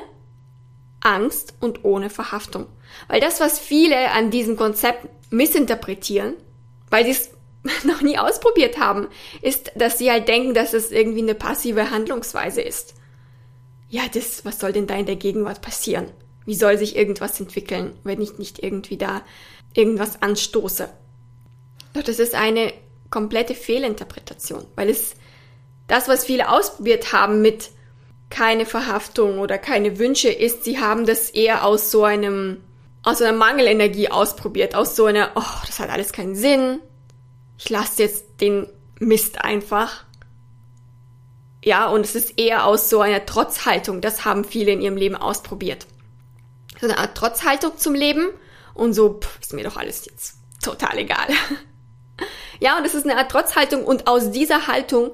Angst 1.02 1.54
und 1.60 1.86
ohne 1.86 2.10
Verhaftung. 2.10 2.68
Weil 3.08 3.22
das, 3.22 3.40
was 3.40 3.60
viele 3.60 4.12
an 4.12 4.32
diesem 4.32 4.58
Konzept 4.58 5.08
missinterpretieren, 5.32 6.34
weil 6.90 7.06
sie 7.06 7.12
es 7.12 7.30
noch 7.84 8.02
nie 8.02 8.18
ausprobiert 8.18 8.78
haben, 8.78 9.08
ist, 9.42 9.72
dass 9.76 9.98
sie 9.98 10.12
halt 10.12 10.28
denken, 10.28 10.54
dass 10.54 10.74
es 10.74 10.92
irgendwie 10.92 11.22
eine 11.22 11.36
passive 11.36 11.92
Handlungsweise 11.92 12.62
ist. 12.62 12.94
Ja, 13.90 14.04
das, 14.14 14.44
was 14.46 14.60
soll 14.60 14.74
denn 14.74 14.88
da 14.88 14.96
in 14.96 15.06
der 15.06 15.16
Gegenwart 15.16 15.62
passieren? 15.62 16.12
Wie 16.46 16.56
soll 16.56 16.78
sich 16.78 16.96
irgendwas 16.96 17.40
entwickeln, 17.40 17.98
wenn 18.04 18.22
ich 18.22 18.38
nicht 18.38 18.64
irgendwie 18.64 18.98
da 18.98 19.22
irgendwas 19.74 20.22
anstoße? 20.22 20.90
Doch 21.94 22.04
das 22.04 22.20
ist 22.20 22.36
eine 22.36 22.74
komplette 23.10 23.56
Fehlinterpretation, 23.56 24.66
weil 24.76 24.90
es 24.90 25.16
das, 25.88 26.08
was 26.08 26.26
viele 26.26 26.50
ausprobiert 26.50 27.14
haben 27.14 27.42
mit 27.42 27.72
keine 28.30 28.66
Verhaftung 28.66 29.40
oder 29.40 29.58
keine 29.58 30.00
Wünsche, 30.00 30.30
ist, 30.30 30.66
sie 30.66 30.80
haben 30.80 31.06
das 31.06 31.30
eher 31.30 31.64
aus 31.64 31.92
so 31.92 32.04
einem, 32.04 32.62
aus 33.04 33.22
einer 33.22 33.38
Mangelenergie 33.38 34.10
ausprobiert, 34.10 34.76
aus 34.76 34.98
so 34.98 35.06
einer, 35.06 35.32
oh, 35.36 35.66
das 35.66 35.80
hat 35.80 35.90
alles 35.90 36.12
keinen 36.12 36.36
Sinn, 36.36 36.80
ich 37.58 37.70
lasse 37.70 38.04
jetzt 38.04 38.26
den 38.42 38.68
Mist 39.00 39.42
einfach. 39.44 40.04
Ja, 41.64 41.88
und 41.88 42.06
es 42.06 42.16
ist 42.16 42.40
eher 42.40 42.66
aus 42.66 42.90
so 42.90 43.02
einer 43.02 43.26
Trotzhaltung, 43.26 44.00
das 44.02 44.26
haben 44.26 44.46
viele 44.46 44.72
in 44.72 44.82
ihrem 44.82 44.98
Leben 44.98 45.16
ausprobiert. 45.16 45.86
So 46.80 46.88
eine 46.88 46.98
Art 46.98 47.18
Trotzhaltung 47.18 47.78
zum 47.78 47.94
Leben 47.94 48.28
und 48.74 48.94
so, 48.94 49.20
pff, 49.20 49.40
ist 49.42 49.54
mir 49.54 49.64
doch 49.64 49.78
alles 49.78 50.06
jetzt 50.06 50.36
total 50.62 50.98
egal. 50.98 51.28
Ja, 52.60 52.80
und 52.80 52.86
es 52.86 52.96
ist 52.96 53.06
eine 53.06 53.18
Art 53.18 53.30
Trotzhaltung 53.30 53.86
und 53.86 54.08
aus 54.08 54.32
dieser 54.32 54.66
Haltung 54.66 55.12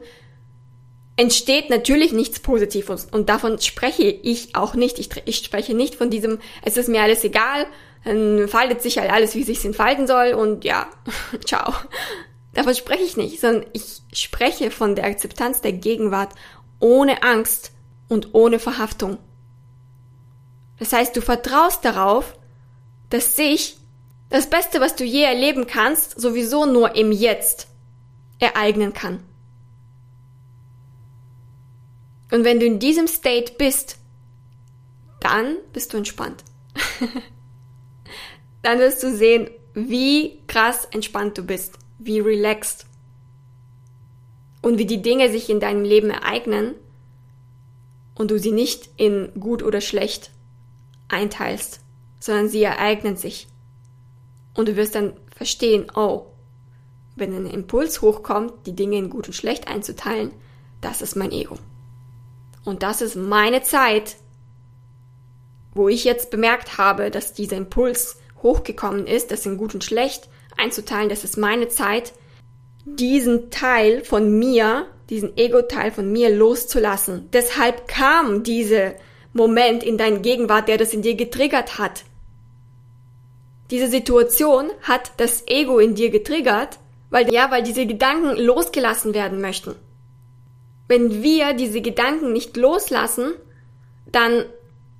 entsteht 1.15 1.69
natürlich 1.69 2.11
nichts 2.13 2.39
Positives 2.39 3.05
und 3.11 3.29
davon 3.29 3.59
spreche 3.59 4.03
ich 4.03 4.55
auch 4.55 4.73
nicht. 4.73 4.97
Ich, 4.97 5.09
ich, 5.25 5.37
spreche 5.37 5.73
nicht 5.73 5.95
von 5.95 6.09
diesem, 6.09 6.39
es 6.63 6.77
ist 6.77 6.87
mir 6.87 7.01
alles 7.01 7.23
egal, 7.23 7.67
dann 8.05 8.47
faltet 8.47 8.81
sich 8.81 8.97
halt 8.97 9.11
alles, 9.11 9.35
wie 9.35 9.41
es 9.41 9.47
sich 9.47 9.63
entfalten 9.65 10.07
soll 10.07 10.33
und 10.33 10.63
ja, 10.63 10.87
ciao. 11.45 11.73
Davon 12.53 12.75
spreche 12.75 13.03
ich 13.03 13.17
nicht, 13.17 13.39
sondern 13.39 13.65
ich 13.73 14.01
spreche 14.13 14.69
von 14.71 14.95
der 14.95 15.05
Akzeptanz 15.05 15.61
der 15.61 15.73
Gegenwart 15.73 16.33
ohne 16.79 17.23
Angst 17.23 17.71
und 18.09 18.33
ohne 18.33 18.59
Verhaftung. 18.59 19.17
Das 20.77 20.93
heißt, 20.93 21.15
du 21.15 21.21
vertraust 21.21 21.83
darauf, 21.83 22.37
dass 23.09 23.35
sich 23.35 23.77
das 24.29 24.49
Beste, 24.49 24.81
was 24.81 24.95
du 24.95 25.03
je 25.03 25.23
erleben 25.23 25.67
kannst, 25.67 26.19
sowieso 26.19 26.65
nur 26.65 26.95
im 26.95 27.11
Jetzt 27.11 27.67
ereignen 28.39 28.93
kann. 28.93 29.23
Und 32.31 32.43
wenn 32.43 32.59
du 32.59 32.65
in 32.65 32.79
diesem 32.79 33.07
State 33.07 33.53
bist, 33.57 33.97
dann 35.19 35.57
bist 35.71 35.93
du 35.93 35.97
entspannt. 35.97 36.43
dann 38.63 38.79
wirst 38.79 39.03
du 39.03 39.15
sehen, 39.15 39.49
wie 39.75 40.41
krass 40.47 40.85
entspannt 40.91 41.37
du 41.37 41.43
bist, 41.43 41.77
wie 41.99 42.19
relaxed. 42.19 42.85
Und 44.61 44.77
wie 44.77 44.85
die 44.85 45.01
Dinge 45.01 45.29
sich 45.29 45.49
in 45.49 45.59
deinem 45.59 45.83
Leben 45.83 46.09
ereignen 46.09 46.75
und 48.15 48.31
du 48.31 48.39
sie 48.39 48.51
nicht 48.51 48.89
in 48.97 49.31
gut 49.39 49.63
oder 49.63 49.81
schlecht 49.81 50.31
einteilst, 51.09 51.81
sondern 52.19 52.47
sie 52.47 52.63
ereignen 52.63 53.17
sich. 53.17 53.47
Und 54.53 54.67
du 54.69 54.75
wirst 54.75 54.95
dann 54.95 55.13
verstehen, 55.35 55.87
oh, 55.95 56.27
wenn 57.15 57.35
ein 57.35 57.45
Impuls 57.45 58.01
hochkommt, 58.01 58.53
die 58.65 58.75
Dinge 58.75 58.97
in 58.97 59.09
gut 59.09 59.27
und 59.27 59.33
schlecht 59.33 59.67
einzuteilen, 59.67 60.31
das 60.81 61.01
ist 61.01 61.15
mein 61.15 61.31
Ego. 61.31 61.57
Und 62.63 62.83
das 62.83 63.01
ist 63.01 63.15
meine 63.15 63.61
Zeit, 63.61 64.15
wo 65.73 65.89
ich 65.89 66.03
jetzt 66.03 66.31
bemerkt 66.31 66.77
habe, 66.77 67.11
dass 67.11 67.33
dieser 67.33 67.57
Impuls 67.57 68.19
hochgekommen 68.41 69.07
ist, 69.07 69.31
das 69.31 69.45
in 69.45 69.57
gut 69.57 69.73
und 69.73 69.83
schlecht 69.83 70.29
einzuteilen, 70.57 71.09
das 71.09 71.23
ist 71.23 71.37
meine 71.37 71.67
Zeit, 71.67 72.13
diesen 72.85 73.49
Teil 73.49 74.03
von 74.03 74.37
mir, 74.37 74.87
diesen 75.09 75.37
Ego-Teil 75.37 75.91
von 75.91 76.11
mir 76.11 76.29
loszulassen. 76.29 77.29
Deshalb 77.31 77.87
kam 77.87 78.43
dieser 78.43 78.93
Moment 79.33 79.83
in 79.83 79.97
deine 79.97 80.21
Gegenwart, 80.21 80.67
der 80.67 80.77
das 80.77 80.93
in 80.93 81.01
dir 81.01 81.15
getriggert 81.15 81.77
hat. 81.77 82.03
Diese 83.71 83.87
Situation 83.87 84.69
hat 84.81 85.11
das 85.17 85.47
Ego 85.47 85.79
in 85.79 85.95
dir 85.95 86.09
getriggert, 86.09 86.79
weil, 87.09 87.31
ja, 87.33 87.49
weil 87.51 87.63
diese 87.63 87.85
Gedanken 87.85 88.37
losgelassen 88.37 89.13
werden 89.13 89.41
möchten. 89.41 89.75
Wenn 90.87 91.23
wir 91.23 91.53
diese 91.53 91.81
Gedanken 91.81 92.33
nicht 92.33 92.57
loslassen, 92.57 93.33
dann 94.11 94.45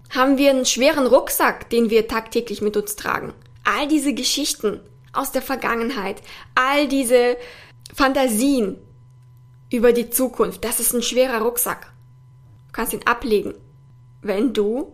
haben 0.10 0.38
wir 0.38 0.52
einen 0.52 0.66
schweren 0.66 1.08
Rucksack, 1.08 1.70
den 1.70 1.90
wir 1.90 2.08
tagtäglich 2.08 2.62
mit 2.62 2.78
uns 2.78 2.96
tragen. 2.96 3.34
All 3.64 3.88
diese 3.88 4.14
Geschichten 4.14 4.80
aus 5.14 5.32
der 5.32 5.42
Vergangenheit, 5.42 6.22
all 6.56 6.88
diese 6.88 7.38
Fantasien 7.94 8.78
über 9.72 9.94
die 9.94 10.10
Zukunft, 10.10 10.64
das 10.64 10.80
ist 10.80 10.94
ein 10.94 11.04
schwerer 11.04 11.42
Rucksack. 11.42 11.94
Du 12.68 12.74
kannst 12.74 12.94
ihn 12.94 13.06
ablegen, 13.06 13.54
wenn 14.22 14.54
du 14.54 14.92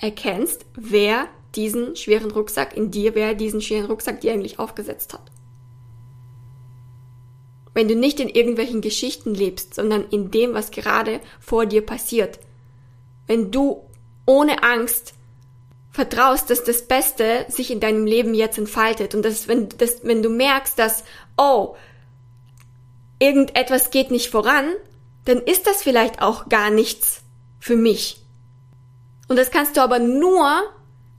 erkennst, 0.00 0.66
wer 0.74 1.28
diesen 1.54 1.96
schweren 1.96 2.30
Rucksack 2.30 2.76
in 2.76 2.90
dir, 2.90 3.14
wer 3.14 3.34
diesen 3.34 3.60
schweren 3.60 3.86
Rucksack 3.86 4.20
dir 4.20 4.32
eigentlich 4.32 4.58
aufgesetzt 4.58 5.14
hat. 5.14 5.32
Wenn 7.74 7.88
du 7.88 7.96
nicht 7.96 8.20
in 8.20 8.28
irgendwelchen 8.28 8.80
Geschichten 8.80 9.34
lebst, 9.34 9.74
sondern 9.74 10.04
in 10.10 10.30
dem, 10.30 10.54
was 10.54 10.70
gerade 10.70 11.20
vor 11.40 11.66
dir 11.66 11.84
passiert. 11.84 12.38
Wenn 13.26 13.50
du 13.50 13.82
ohne 14.24 14.62
Angst 14.62 15.14
vertraust, 15.96 16.50
dass 16.50 16.62
das 16.62 16.82
Beste 16.82 17.46
sich 17.48 17.70
in 17.70 17.80
deinem 17.80 18.04
Leben 18.04 18.34
jetzt 18.34 18.58
entfaltet 18.58 19.14
und 19.14 19.24
dass, 19.24 19.48
wenn, 19.48 19.70
dass, 19.70 20.04
wenn 20.04 20.22
du 20.22 20.28
merkst, 20.28 20.78
dass, 20.78 21.04
oh, 21.38 21.74
irgendetwas 23.18 23.90
geht 23.90 24.10
nicht 24.10 24.30
voran, 24.30 24.72
dann 25.24 25.38
ist 25.38 25.66
das 25.66 25.82
vielleicht 25.82 26.20
auch 26.20 26.50
gar 26.50 26.68
nichts 26.70 27.22
für 27.58 27.76
mich. 27.76 28.22
Und 29.26 29.36
das 29.36 29.50
kannst 29.50 29.78
du 29.78 29.80
aber 29.80 29.98
nur 29.98 30.46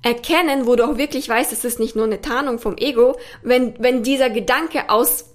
erkennen, 0.04 0.68
wo 0.68 0.76
du 0.76 0.86
auch 0.88 0.98
wirklich 0.98 1.28
weißt, 1.28 1.52
es 1.52 1.66
ist 1.66 1.80
nicht 1.80 1.96
nur 1.96 2.06
eine 2.06 2.22
Tarnung 2.22 2.60
vom 2.60 2.78
Ego, 2.78 3.18
wenn, 3.42 3.74
wenn 3.80 4.04
dieser 4.04 4.30
Gedanke 4.30 4.92
aus, 4.92 5.26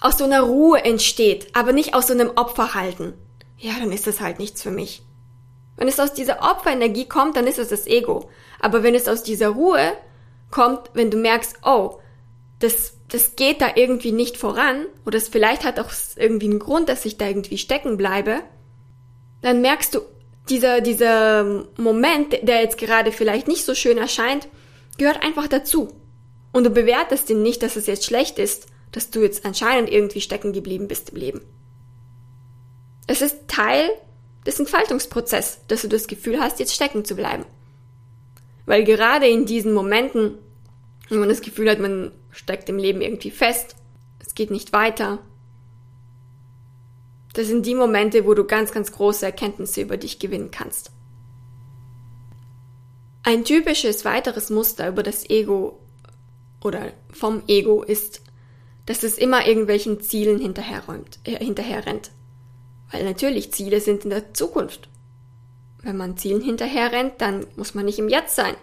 aus 0.00 0.16
so 0.16 0.24
einer 0.24 0.40
Ruhe 0.40 0.82
entsteht, 0.82 1.54
aber 1.54 1.72
nicht 1.72 1.92
aus 1.92 2.06
so 2.06 2.14
einem 2.14 2.30
Opferhalten. 2.34 3.12
Ja, 3.58 3.74
dann 3.78 3.92
ist 3.92 4.06
das 4.06 4.22
halt 4.22 4.38
nichts 4.38 4.62
für 4.62 4.70
mich. 4.70 5.02
Wenn 5.80 5.88
es 5.88 5.98
aus 5.98 6.12
dieser 6.12 6.42
Opferenergie 6.42 7.08
kommt, 7.08 7.36
dann 7.36 7.46
ist 7.46 7.58
es 7.58 7.68
das 7.68 7.86
Ego. 7.86 8.28
Aber 8.60 8.82
wenn 8.82 8.94
es 8.94 9.08
aus 9.08 9.22
dieser 9.22 9.48
Ruhe 9.48 9.94
kommt, 10.50 10.90
wenn 10.92 11.10
du 11.10 11.16
merkst, 11.16 11.56
oh, 11.64 12.00
das, 12.58 12.98
das 13.08 13.34
geht 13.34 13.62
da 13.62 13.68
irgendwie 13.76 14.12
nicht 14.12 14.36
voran, 14.36 14.84
oder 15.06 15.16
es 15.16 15.28
vielleicht 15.28 15.64
hat 15.64 15.80
auch 15.80 15.90
irgendwie 16.16 16.50
einen 16.50 16.58
Grund, 16.58 16.90
dass 16.90 17.06
ich 17.06 17.16
da 17.16 17.26
irgendwie 17.26 17.56
stecken 17.56 17.96
bleibe, 17.96 18.40
dann 19.40 19.62
merkst 19.62 19.94
du, 19.94 20.00
dieser, 20.50 20.82
dieser 20.82 21.64
Moment, 21.78 22.36
der 22.42 22.60
jetzt 22.60 22.76
gerade 22.76 23.10
vielleicht 23.10 23.48
nicht 23.48 23.64
so 23.64 23.74
schön 23.74 23.96
erscheint, 23.96 24.48
gehört 24.98 25.22
einfach 25.22 25.48
dazu. 25.48 25.88
Und 26.52 26.64
du 26.64 26.70
bewertest 26.70 27.30
ihn 27.30 27.40
nicht, 27.40 27.62
dass 27.62 27.76
es 27.76 27.86
jetzt 27.86 28.04
schlecht 28.04 28.38
ist, 28.38 28.66
dass 28.92 29.08
du 29.08 29.22
jetzt 29.22 29.46
anscheinend 29.46 29.90
irgendwie 29.90 30.20
stecken 30.20 30.52
geblieben 30.52 30.88
bist 30.88 31.08
im 31.08 31.16
Leben. 31.16 31.40
Es 33.06 33.22
ist 33.22 33.48
Teil 33.48 33.88
des 34.46 34.58
Entfaltungsprozesses, 34.58 35.60
dass 35.68 35.82
du 35.82 35.88
das 35.88 36.06
Gefühl 36.06 36.40
hast, 36.40 36.58
jetzt 36.58 36.74
stecken 36.74 37.04
zu 37.04 37.14
bleiben. 37.14 37.44
Weil 38.66 38.84
gerade 38.84 39.26
in 39.28 39.46
diesen 39.46 39.72
Momenten, 39.72 40.38
wenn 41.08 41.20
man 41.20 41.28
das 41.28 41.42
Gefühl 41.42 41.70
hat, 41.70 41.78
man 41.78 42.12
steckt 42.30 42.68
im 42.68 42.78
Leben 42.78 43.00
irgendwie 43.00 43.30
fest, 43.30 43.76
es 44.20 44.34
geht 44.34 44.50
nicht 44.50 44.72
weiter, 44.72 45.18
das 47.32 47.46
sind 47.46 47.66
die 47.66 47.74
Momente, 47.74 48.26
wo 48.26 48.34
du 48.34 48.44
ganz, 48.44 48.72
ganz 48.72 48.92
große 48.92 49.24
Erkenntnisse 49.24 49.82
über 49.82 49.96
dich 49.96 50.18
gewinnen 50.18 50.50
kannst. 50.50 50.90
Ein 53.22 53.44
typisches 53.44 54.04
weiteres 54.04 54.50
Muster 54.50 54.88
über 54.88 55.02
das 55.02 55.28
Ego 55.28 55.78
oder 56.62 56.92
vom 57.10 57.42
Ego 57.46 57.82
ist, 57.82 58.22
dass 58.86 59.02
es 59.02 59.18
immer 59.18 59.46
irgendwelchen 59.46 60.00
Zielen 60.00 60.40
hinterherräumt, 60.40 61.20
äh, 61.24 61.36
hinterher 61.36 61.86
rennt. 61.86 62.10
Weil 62.90 63.04
natürlich 63.04 63.52
Ziele 63.52 63.80
sind 63.80 64.04
in 64.04 64.10
der 64.10 64.34
Zukunft. 64.34 64.88
Wenn 65.82 65.96
man 65.96 66.16
Zielen 66.16 66.42
hinterher 66.42 66.92
rennt, 66.92 67.20
dann 67.20 67.46
muss 67.56 67.74
man 67.74 67.84
nicht 67.84 67.98
im 67.98 68.08
Jetzt 68.08 68.34
sein. 68.34 68.54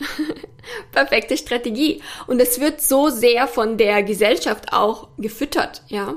Perfekte 0.92 1.36
Strategie. 1.36 2.02
Und 2.26 2.40
es 2.40 2.60
wird 2.60 2.80
so 2.82 3.08
sehr 3.08 3.48
von 3.48 3.78
der 3.78 4.02
Gesellschaft 4.02 4.72
auch 4.72 5.08
gefüttert, 5.16 5.82
ja 5.88 6.16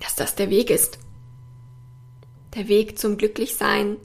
dass 0.00 0.14
das 0.14 0.34
der 0.34 0.50
Weg 0.50 0.70
ist. 0.70 0.98
Der 2.54 2.68
Weg 2.68 2.98
zum 2.98 3.16
Glücklichsein, 3.16 3.96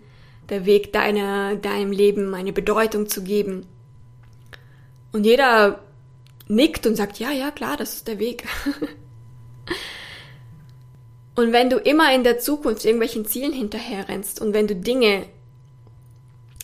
der 0.50 0.66
Weg 0.66 0.94
deiner, 0.94 1.56
deinem 1.56 1.92
Leben 1.92 2.34
eine 2.34 2.54
Bedeutung 2.54 3.08
zu 3.08 3.24
geben. 3.24 3.66
Und 5.12 5.26
jeder 5.26 5.80
nickt 6.48 6.86
und 6.86 6.96
sagt, 6.96 7.20
ja, 7.20 7.32
ja, 7.32 7.52
klar, 7.52 7.78
das 7.78 7.96
ist 7.96 8.08
der 8.08 8.20
Weg. 8.20 8.46
und 11.36 11.52
wenn 11.52 11.70
du 11.70 11.78
immer 11.78 12.14
in 12.14 12.24
der 12.24 12.40
Zukunft 12.40 12.86
irgendwelchen 12.86 13.26
Zielen 13.26 13.54
hinterherrennst 13.54 14.42
und 14.42 14.54
wenn 14.54 14.68
du 14.68 14.76
Dinge 14.76 15.26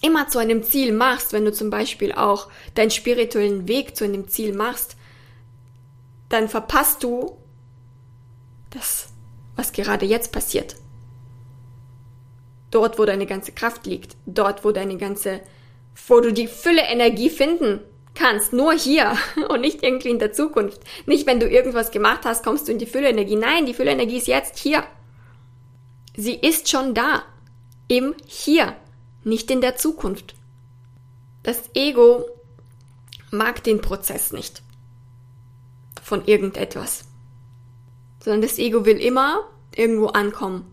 immer 0.02 0.28
zu 0.28 0.40
einem 0.40 0.64
Ziel 0.64 0.94
machst, 0.94 1.34
wenn 1.34 1.46
du 1.46 1.52
zum 1.52 1.70
Beispiel 1.70 2.12
auch 2.14 2.50
deinen 2.76 2.92
spirituellen 2.92 3.68
Weg 3.68 3.96
zu 3.96 4.06
einem 4.06 4.28
Ziel 4.28 4.54
machst, 4.54 4.96
dann 6.30 6.48
verpasst 6.48 7.04
du 7.04 7.38
das 8.70 9.10
was 9.60 9.74
gerade 9.74 10.06
jetzt 10.06 10.32
passiert. 10.32 10.78
Dort, 12.72 12.98
wo 12.98 13.04
deine 13.04 13.26
ganze 13.26 13.52
Kraft 13.52 13.86
liegt, 13.86 14.16
dort, 14.26 14.64
wo 14.64 14.72
deine 14.72 14.96
ganze, 14.96 15.42
wo 16.08 16.22
du 16.22 16.32
die 16.32 16.48
Fülle 16.48 16.84
Energie 16.84 17.30
finden 17.30 17.82
kannst, 18.20 18.54
nur 18.54 18.74
hier 18.74 19.18
und 19.50 19.62
nicht 19.62 19.84
irgendwie 19.84 20.10
in 20.10 20.20
der 20.20 20.34
Zukunft. 20.34 20.82
Nicht, 21.06 21.26
wenn 21.26 21.40
du 21.40 21.48
irgendwas 21.48 21.92
gemacht 21.92 22.22
hast, 22.26 22.44
kommst 22.44 22.68
du 22.68 22.72
in 22.72 22.80
die 22.80 22.86
Fülle 22.86 23.10
Energie. 23.10 23.36
Nein, 23.36 23.66
die 23.66 23.74
Fülle 23.74 23.92
Energie 23.92 24.18
ist 24.18 24.28
jetzt 24.28 24.60
hier. 24.60 24.84
Sie 26.16 26.36
ist 26.36 26.70
schon 26.70 26.94
da. 26.94 27.24
Im 27.88 28.14
Hier, 28.28 28.76
nicht 29.24 29.50
in 29.50 29.62
der 29.62 29.76
Zukunft. 29.76 30.36
Das 31.42 31.72
Ego 31.74 32.26
mag 33.32 33.64
den 33.64 33.82
Prozess 33.82 34.32
nicht 34.32 34.62
von 36.04 36.24
irgendetwas 36.26 37.10
sondern 38.20 38.42
das 38.42 38.60
Ego 38.60 38.86
will 38.86 38.98
immer 38.98 39.46
irgendwo 39.76 40.08
ankommen, 40.08 40.66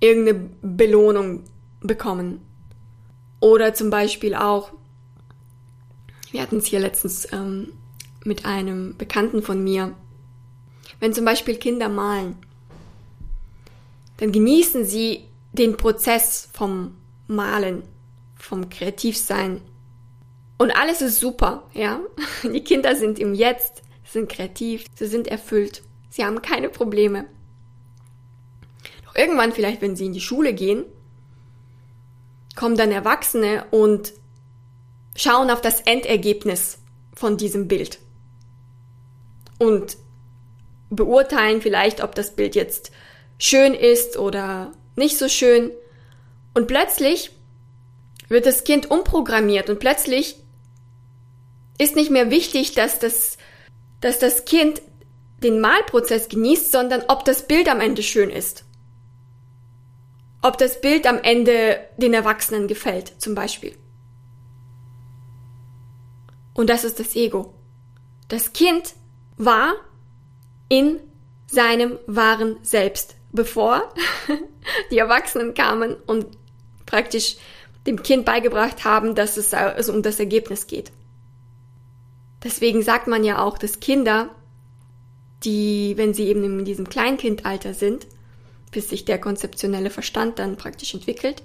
irgendeine 0.00 0.50
Belohnung 0.62 1.44
bekommen. 1.80 2.40
Oder 3.40 3.74
zum 3.74 3.90
Beispiel 3.90 4.34
auch, 4.34 4.72
wir 6.32 6.42
hatten 6.42 6.56
es 6.56 6.66
hier 6.66 6.80
letztens 6.80 7.32
ähm, 7.32 7.72
mit 8.24 8.44
einem 8.44 8.96
Bekannten 8.96 9.42
von 9.42 9.62
mir, 9.62 9.94
wenn 10.98 11.12
zum 11.12 11.24
Beispiel 11.24 11.56
Kinder 11.56 11.88
malen, 11.88 12.36
dann 14.16 14.32
genießen 14.32 14.84
sie 14.84 15.24
den 15.52 15.76
Prozess 15.76 16.48
vom 16.52 16.96
Malen, 17.26 17.82
vom 18.36 18.68
Kreativsein. 18.70 19.60
Und 20.58 20.70
alles 20.70 21.02
ist 21.02 21.20
super, 21.20 21.68
ja. 21.74 22.00
Die 22.44 22.64
Kinder 22.64 22.96
sind 22.96 23.18
im 23.18 23.34
Jetzt, 23.34 23.82
sind 24.04 24.28
kreativ, 24.28 24.84
sie 24.94 25.06
sind 25.06 25.26
erfüllt. 25.28 25.82
Sie 26.08 26.24
haben 26.24 26.40
keine 26.42 26.68
Probleme. 26.68 27.24
Doch 29.04 29.16
irgendwann 29.16 29.52
vielleicht, 29.52 29.82
wenn 29.82 29.96
sie 29.96 30.06
in 30.06 30.12
die 30.12 30.20
Schule 30.20 30.52
gehen, 30.52 30.84
kommen 32.54 32.76
dann 32.76 32.90
Erwachsene 32.90 33.64
und 33.70 34.12
schauen 35.16 35.50
auf 35.50 35.60
das 35.60 35.80
Endergebnis 35.82 36.78
von 37.14 37.36
diesem 37.36 37.68
Bild 37.68 37.98
und 39.58 39.96
beurteilen 40.90 41.62
vielleicht, 41.62 42.02
ob 42.02 42.14
das 42.14 42.34
Bild 42.34 42.54
jetzt 42.54 42.90
schön 43.38 43.74
ist 43.74 44.16
oder 44.16 44.72
nicht 44.96 45.18
so 45.18 45.28
schön. 45.28 45.70
Und 46.54 46.66
plötzlich 46.66 47.30
wird 48.28 48.46
das 48.46 48.64
Kind 48.64 48.90
umprogrammiert 48.90 49.70
und 49.70 49.78
plötzlich 49.78 50.36
ist 51.78 51.96
nicht 51.96 52.10
mehr 52.10 52.30
wichtig, 52.30 52.72
dass 52.74 52.98
das, 52.98 53.38
dass 54.00 54.18
das 54.18 54.44
Kind 54.44 54.82
den 55.42 55.60
Malprozess 55.60 56.28
genießt, 56.28 56.70
sondern 56.70 57.04
ob 57.08 57.24
das 57.24 57.46
Bild 57.46 57.68
am 57.68 57.80
Ende 57.80 58.02
schön 58.02 58.30
ist. 58.30 58.64
Ob 60.42 60.58
das 60.58 60.80
Bild 60.80 61.06
am 61.06 61.18
Ende 61.22 61.80
den 61.96 62.14
Erwachsenen 62.14 62.68
gefällt, 62.68 63.12
zum 63.18 63.34
Beispiel. 63.34 63.74
Und 66.54 66.70
das 66.70 66.84
ist 66.84 67.00
das 67.00 67.16
Ego. 67.16 67.54
Das 68.28 68.52
Kind 68.52 68.94
war 69.36 69.74
in 70.68 71.00
seinem 71.46 71.98
wahren 72.06 72.56
Selbst, 72.62 73.16
bevor 73.32 73.92
die 74.90 74.98
Erwachsenen 74.98 75.54
kamen 75.54 75.94
und 76.06 76.26
praktisch 76.86 77.36
dem 77.86 78.02
Kind 78.02 78.24
beigebracht 78.24 78.84
haben, 78.84 79.14
dass 79.14 79.36
es 79.36 79.52
also 79.54 79.92
um 79.92 80.02
das 80.02 80.20
Ergebnis 80.20 80.66
geht. 80.66 80.92
Deswegen 82.42 82.82
sagt 82.82 83.06
man 83.06 83.24
ja 83.24 83.42
auch, 83.42 83.58
dass 83.58 83.80
Kinder 83.80 84.30
die, 85.44 85.94
wenn 85.96 86.14
sie 86.14 86.26
eben 86.28 86.44
in 86.44 86.64
diesem 86.64 86.88
Kleinkindalter 86.88 87.74
sind, 87.74 88.06
bis 88.70 88.88
sich 88.88 89.04
der 89.04 89.18
konzeptionelle 89.18 89.90
Verstand 89.90 90.38
dann 90.38 90.56
praktisch 90.56 90.94
entwickelt. 90.94 91.42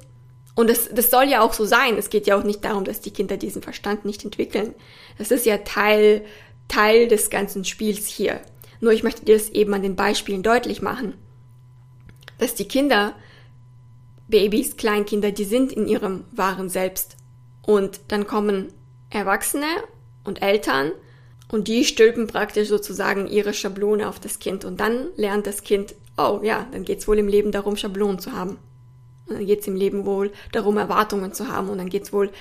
Und 0.58 0.72
das, 0.72 0.89
das 0.91 1.12
soll 1.12 1.26
ja 1.26 1.41
auch 1.41 1.54
so 1.54 1.65
sein. 1.65 2.00
Es 2.00 2.10
geht 2.10 2.26
ja 2.26 2.36
auch 2.36 2.43
nicht 2.43 2.65
darum, 2.65 2.84
dass 2.84 3.00
die 3.00 3.12
Kinder 3.12 3.38
diesen 3.38 3.62
Verstand 3.62 4.06
nicht 4.06 4.26
entwickeln. 4.26 4.74
Das 5.20 5.30
ist 5.30 5.46
ja 5.46 5.60
Teil, 5.60 6.26
Teil 6.67 7.08
des 7.08 7.30
ganzen 7.30 7.63
Spiels 7.63 8.08
hier. 8.08 8.41
Nur 8.80 8.91
ich 8.91 9.04
möchte 9.04 9.24
dir 9.24 9.38
das 9.38 9.50
eben 9.50 9.72
an 9.76 9.84
den 9.84 9.96
Beispielen 9.96 10.41
deutlich 10.41 10.82
machen, 10.82 11.13
dass 12.39 12.56
die 12.56 12.67
Kinder, 12.67 13.13
Babys, 14.30 14.78
Kleinkinder, 14.78 15.32
die 15.32 15.43
sind 15.43 15.74
in 15.74 15.88
ihrem 15.88 16.24
wahren 16.32 16.70
Selbst. 16.70 17.17
Und 17.62 18.00
dann 18.08 18.26
kommen 18.26 18.74
Erwachsene 19.12 19.67
und 20.24 20.41
Eltern 20.41 20.91
und 21.50 21.67
die 21.67 21.86
stülpen 21.86 22.26
praktisch 22.26 22.67
sozusagen 22.67 23.28
ihre 23.28 23.54
Schablone 23.54 24.10
auf 24.10 24.20
das 24.20 24.39
Kind. 24.39 24.65
Und 24.65 24.80
dann 24.80 25.10
lernt 25.17 25.46
das 25.46 25.62
Kind, 25.62 25.93
oh 26.17 26.39
ja, 26.41 26.65
dann 26.72 26.84
geht's 26.84 27.08
wohl 27.08 27.20
im 27.20 27.28
Leben 27.28 27.52
darum, 27.52 27.78
Schablonen 27.78 28.17
zu 28.17 28.32
haben. 28.32 28.58
Geht's 29.28 29.68
im 29.68 29.76
Leben 29.76 30.06
wohl 30.06 30.32
darum, 30.52 30.78
Erwartungen 30.78 31.34
zu 31.34 31.48
haben. 31.48 31.70
Und 31.70 31.78
dann 31.78 31.90
geht's 31.90 32.13
wohl 32.13 32.32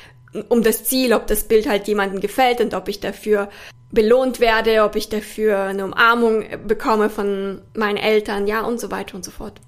um 0.49 0.63
das 0.63 0.85
Ziel, 0.85 1.13
ob 1.13 1.27
das 1.27 1.45
Bild 1.45 1.69
halt 1.69 1.89
jemandem 1.89 2.21
gefällt 2.21 2.61
und 2.61 2.75
ob 2.75 2.89
ich 2.89 3.01
dafür 3.01 3.49
belohnt 3.91 4.41
werde, 4.41 4.83
ob 4.83 4.97
ich 4.97 5.09
dafür 5.09 5.61
eine 5.61 5.85
Umarmung 5.85 6.45
bekomme 6.67 7.09
von 7.09 7.63
meinen 7.75 7.97
Eltern, 7.97 8.47
ja, 8.47 8.63
und 8.63 8.81
so 8.81 8.91
weiter 8.91 9.15
und 9.15 9.25
so 9.25 9.31
fort. 9.31 9.61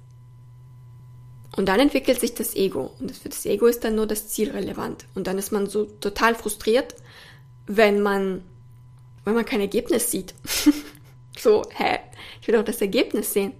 Und 1.55 1.67
dann 1.67 1.79
entwickelt 1.79 2.19
sich 2.19 2.35
das 2.35 2.55
Ego. 2.55 2.91
Und 2.99 3.15
für 3.15 3.29
das 3.29 3.45
Ego 3.45 3.65
ist 3.65 3.83
dann 3.83 3.95
nur 3.95 4.05
das 4.05 4.27
Ziel 4.27 4.51
relevant. 4.51 5.05
Und 5.15 5.27
dann 5.27 5.37
ist 5.37 5.51
man 5.51 5.67
so 5.67 5.85
total 5.85 6.35
frustriert, 6.35 6.95
wenn 7.65 8.01
man 8.01 8.41
wenn 9.29 9.35
man 9.35 9.45
kein 9.45 9.61
Ergebnis 9.61 10.09
sieht. 10.11 10.33
so, 11.37 11.63
hä? 11.75 11.99
Ich 12.41 12.47
will 12.47 12.55
doch 12.55 12.63
das 12.63 12.81
Ergebnis 12.81 13.33
sehen. 13.33 13.53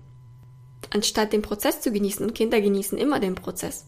Anstatt 0.92 1.34
den 1.34 1.42
Prozess 1.42 1.82
zu 1.82 1.92
genießen. 1.92 2.26
Und 2.26 2.36
Kinder 2.36 2.62
genießen 2.62 2.98
immer 2.98 3.20
den 3.20 3.36
Prozess. 3.36 3.86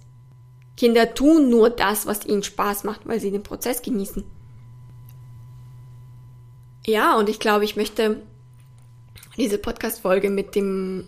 Kinder 0.77 1.13
tun 1.13 1.49
nur 1.49 1.69
das, 1.69 2.05
was 2.05 2.25
ihnen 2.25 2.43
Spaß 2.43 2.83
macht, 2.83 3.07
weil 3.07 3.19
sie 3.19 3.31
den 3.31 3.43
Prozess 3.43 3.81
genießen. 3.81 4.23
Ja, 6.85 7.17
und 7.17 7.29
ich 7.29 7.39
glaube, 7.39 7.65
ich 7.65 7.75
möchte 7.75 8.21
diese 9.37 9.57
Podcast-Folge 9.57 10.29
mit 10.29 10.55
dem 10.55 11.07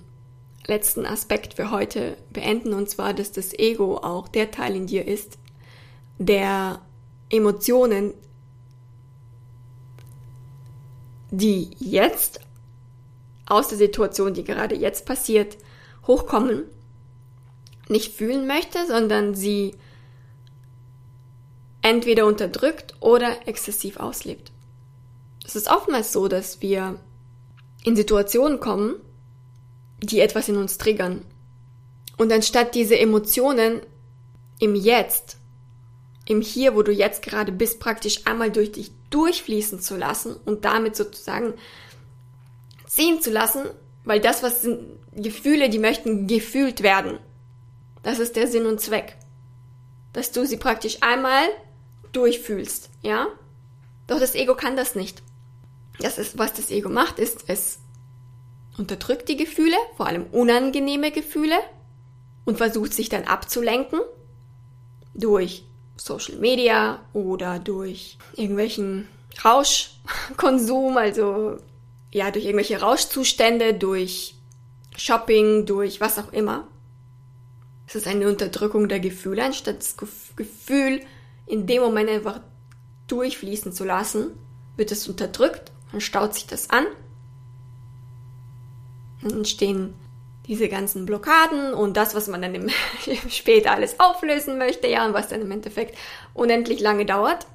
letzten 0.65 1.06
Aspekt 1.06 1.56
für 1.56 1.71
heute 1.71 2.17
beenden, 2.32 2.73
und 2.73 2.89
zwar, 2.89 3.13
dass 3.13 3.32
das 3.32 3.53
Ego 3.53 3.97
auch 3.97 4.27
der 4.27 4.51
Teil 4.51 4.75
in 4.75 4.88
dir 4.88 5.08
ist, 5.08 5.38
der 6.19 6.79
Emotionen 7.29 8.13
die 11.34 11.71
jetzt 11.79 12.41
aus 13.47 13.67
der 13.67 13.77
Situation, 13.79 14.36
die 14.36 14.43
gerade 14.43 14.75
jetzt 14.75 15.08
passiert, 15.08 15.58
hochkommen 16.08 16.63
nicht 17.89 18.13
fühlen 18.13 18.48
möchte, 18.48 18.86
sondern 18.88 19.36
sie 19.36 19.76
entweder 21.82 22.26
unterdrückt 22.26 22.96
oder 23.00 23.48
exzessiv 23.48 23.98
auslebt. 23.98 24.52
Es 25.46 25.56
ist 25.56 25.70
oftmals 25.70 26.13
so, 26.13 26.28
dass 26.28 26.62
wir 26.62 26.98
in 27.84 27.96
Situationen 27.96 28.60
kommen, 28.60 28.96
die 30.00 30.22
etwas 30.22 30.48
in 30.48 30.56
uns 30.56 30.78
triggern. 30.78 31.24
Und 32.18 32.32
anstatt 32.32 32.76
diese 32.76 32.98
Emotionen 32.98 33.82
im 34.60 34.76
Jetzt, 34.76 35.38
im 36.26 36.42
Hier, 36.42 36.76
wo 36.76 36.84
du 36.84 36.94
jetzt 36.94 37.22
gerade 37.22 37.52
bist, 37.52 37.80
praktisch 37.82 38.26
einmal 38.26 38.52
durch 38.52 38.72
dich 38.72 38.92
durchfließen 39.10 39.80
zu 39.80 39.98
lassen 39.98 40.36
und 40.46 40.63
damit 40.63 40.96
sozusagen 40.96 41.54
ziehen 42.88 43.22
zu 43.22 43.32
lassen, 43.32 43.66
weil 44.06 44.20
das, 44.20 44.44
was 44.44 44.62
sind 44.62 44.80
Gefühle, 45.16 45.70
die 45.70 45.80
möchten 45.80 46.28
gefühlt 46.28 46.84
werden. 46.84 47.20
Das 48.02 48.20
ist 48.20 48.36
der 48.36 48.48
Sinn 48.48 48.66
und 48.66 48.82
Zweck. 48.82 49.18
Dass 50.12 50.32
du 50.32 50.46
sie 50.46 50.58
praktisch 50.58 50.98
einmal 51.02 51.46
durchfühlst, 52.12 52.89
ja? 53.02 53.28
Doch 54.08 54.20
das 54.20 54.36
Ego 54.36 54.56
kann 54.56 54.76
das 54.76 54.96
nicht. 54.96 55.24
Das 56.00 56.18
ist, 56.18 56.38
was 56.38 56.54
das 56.54 56.70
Ego 56.70 56.89
macht, 56.89 57.20
ist, 57.20 57.46
es 57.48 57.80
unterdrückt 58.78 59.30
die 59.30 59.38
Gefühle, 59.38 59.76
vor 59.96 60.08
allem 60.08 60.26
unangenehme 60.32 61.12
Gefühle, 61.12 61.56
und 62.46 62.58
versucht 62.58 62.94
sich 62.94 63.10
dann 63.10 63.24
abzulenken 63.24 64.00
durch 65.13 65.63
Social 65.96 66.38
Media 66.38 67.00
oder 67.13 67.60
durch 67.60 68.18
irgendwelchen 68.36 69.08
Rauschkonsum, 69.44 70.98
also 70.98 71.58
ja, 72.13 72.32
durch 72.32 72.45
irgendwelche 72.45 72.80
Rauschzustände, 72.80 73.73
durch 73.73 74.36
Shopping, 74.95 75.65
durch 75.65 75.99
was 75.99 76.19
auch 76.19 76.32
immer. 76.32 76.67
Es 77.88 77.95
ist 77.95 78.08
eine 78.08 78.28
Unterdrückung 78.28 78.88
der 78.88 78.99
Gefühle, 78.99 79.43
anstatt 79.43 79.80
das 79.80 79.97
Gefühl 79.97 81.02
in 81.47 81.67
dem 81.67 81.82
Moment 81.82 82.10
einfach 82.10 82.39
durchfließen 83.08 83.73
zu 83.73 83.84
lassen, 83.84 84.32
wird 84.78 84.91
es 84.91 85.08
unterdrückt, 85.08 85.71
dann 85.91 86.02
staut 86.02 86.34
sich 86.36 86.47
das 86.47 86.69
an, 86.69 86.86
dann 89.21 89.32
entstehen 89.32 89.93
diese 90.47 90.69
ganzen 90.69 91.06
Blockaden 91.06 91.73
und 91.73 91.97
das, 91.97 92.15
was 92.15 92.28
man 92.28 92.41
dann 92.41 92.56
im, 92.56 92.69
später 93.30 93.71
alles 93.71 93.99
auflösen 93.99 94.58
möchte, 94.58 94.88
ja, 94.88 95.06
und 95.06 95.13
was 95.13 95.30
dann 95.30 95.41
im 95.41 95.52
Endeffekt 95.52 95.97
unendlich 96.34 96.80
lange 96.80 97.06
dauert. 97.06 97.47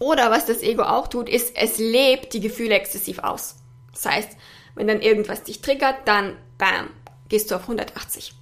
Oder 0.00 0.30
was 0.30 0.46
das 0.46 0.62
Ego 0.62 0.82
auch 0.82 1.08
tut, 1.08 1.28
ist, 1.28 1.56
es 1.56 1.78
lebt 1.78 2.34
die 2.34 2.40
Gefühle 2.40 2.74
exzessiv 2.74 3.20
aus. 3.20 3.56
Das 3.92 4.06
heißt, 4.06 4.30
wenn 4.74 4.88
dann 4.88 5.00
irgendwas 5.00 5.44
dich 5.44 5.60
triggert, 5.60 6.06
dann 6.06 6.36
bam, 6.58 6.90
gehst 7.28 7.50
du 7.50 7.54
auf 7.54 7.62
180 7.62 8.34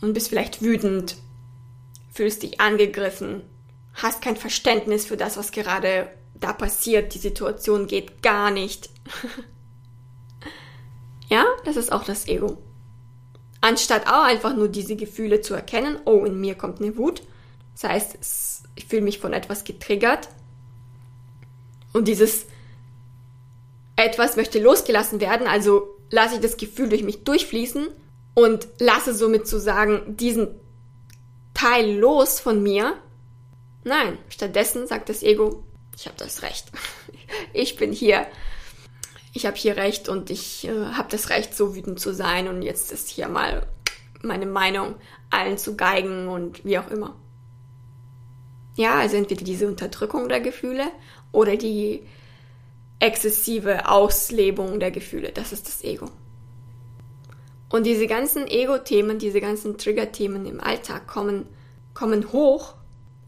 und 0.00 0.14
bist 0.14 0.28
vielleicht 0.28 0.62
wütend, 0.62 1.16
fühlst 2.12 2.42
dich 2.42 2.60
angegriffen, 2.60 3.42
hast 3.94 4.22
kein 4.22 4.36
Verständnis 4.36 5.06
für 5.06 5.16
das, 5.16 5.36
was 5.36 5.52
gerade 5.52 6.08
da 6.34 6.52
passiert, 6.52 7.14
die 7.14 7.18
Situation 7.18 7.86
geht 7.86 8.22
gar 8.22 8.50
nicht. 8.50 8.90
ja, 11.28 11.44
das 11.64 11.76
ist 11.76 11.92
auch 11.92 12.04
das 12.04 12.28
Ego. 12.28 12.58
Anstatt 13.60 14.06
auch 14.06 14.24
einfach 14.24 14.54
nur 14.54 14.68
diese 14.68 14.94
Gefühle 14.94 15.40
zu 15.40 15.54
erkennen, 15.54 15.98
oh, 16.04 16.24
in 16.24 16.40
mir 16.40 16.54
kommt 16.54 16.80
eine 16.80 16.96
Wut. 16.96 17.22
Das 17.72 17.90
heißt, 17.90 18.62
ich 18.76 18.86
fühle 18.86 19.02
mich 19.02 19.18
von 19.18 19.32
etwas 19.32 19.64
getriggert. 19.64 20.28
Und 21.92 22.08
dieses 22.08 22.46
etwas 23.96 24.36
möchte 24.36 24.60
losgelassen 24.60 25.20
werden, 25.20 25.46
also 25.46 25.88
lasse 26.10 26.36
ich 26.36 26.40
das 26.40 26.56
Gefühl 26.56 26.88
durch 26.88 27.02
mich 27.02 27.24
durchfließen 27.24 27.88
und 28.34 28.68
lasse 28.78 29.14
somit 29.14 29.46
zu 29.48 29.58
sagen 29.58 30.16
diesen 30.16 30.48
Teil 31.54 31.98
los 31.98 32.40
von 32.40 32.62
mir. 32.62 32.94
Nein, 33.84 34.18
stattdessen 34.28 34.86
sagt 34.86 35.08
das 35.08 35.22
Ego, 35.22 35.64
ich 35.96 36.06
habe 36.06 36.16
das 36.18 36.42
Recht. 36.42 36.70
Ich 37.52 37.76
bin 37.76 37.92
hier. 37.92 38.26
Ich 39.34 39.44
habe 39.44 39.56
hier 39.56 39.76
Recht 39.76 40.08
und 40.08 40.30
ich 40.30 40.66
äh, 40.66 40.92
habe 40.92 41.10
das 41.10 41.28
Recht, 41.28 41.54
so 41.54 41.74
wütend 41.74 42.00
zu 42.00 42.14
sein 42.14 42.48
und 42.48 42.62
jetzt 42.62 42.90
ist 42.90 43.10
hier 43.10 43.28
mal 43.28 43.66
meine 44.22 44.46
Meinung 44.46 44.94
allen 45.28 45.58
zu 45.58 45.76
geigen 45.76 46.28
und 46.28 46.64
wie 46.64 46.78
auch 46.78 46.90
immer. 46.90 47.16
Ja, 48.76 48.94
also 48.94 49.16
entweder 49.16 49.44
diese 49.44 49.66
Unterdrückung 49.66 50.28
der 50.30 50.40
Gefühle 50.40 50.84
oder 51.32 51.56
die 51.56 52.02
exzessive 53.00 53.88
Auslebung 53.88 54.80
der 54.80 54.90
Gefühle. 54.90 55.30
Das 55.32 55.52
ist 55.52 55.68
das 55.68 55.84
Ego. 55.84 56.10
Und 57.70 57.84
diese 57.84 58.06
ganzen 58.06 58.46
Ego-Themen, 58.46 59.18
diese 59.18 59.40
ganzen 59.40 59.76
Trigger-Themen 59.76 60.46
im 60.46 60.60
Alltag 60.60 61.06
kommen, 61.06 61.46
kommen 61.94 62.32
hoch, 62.32 62.74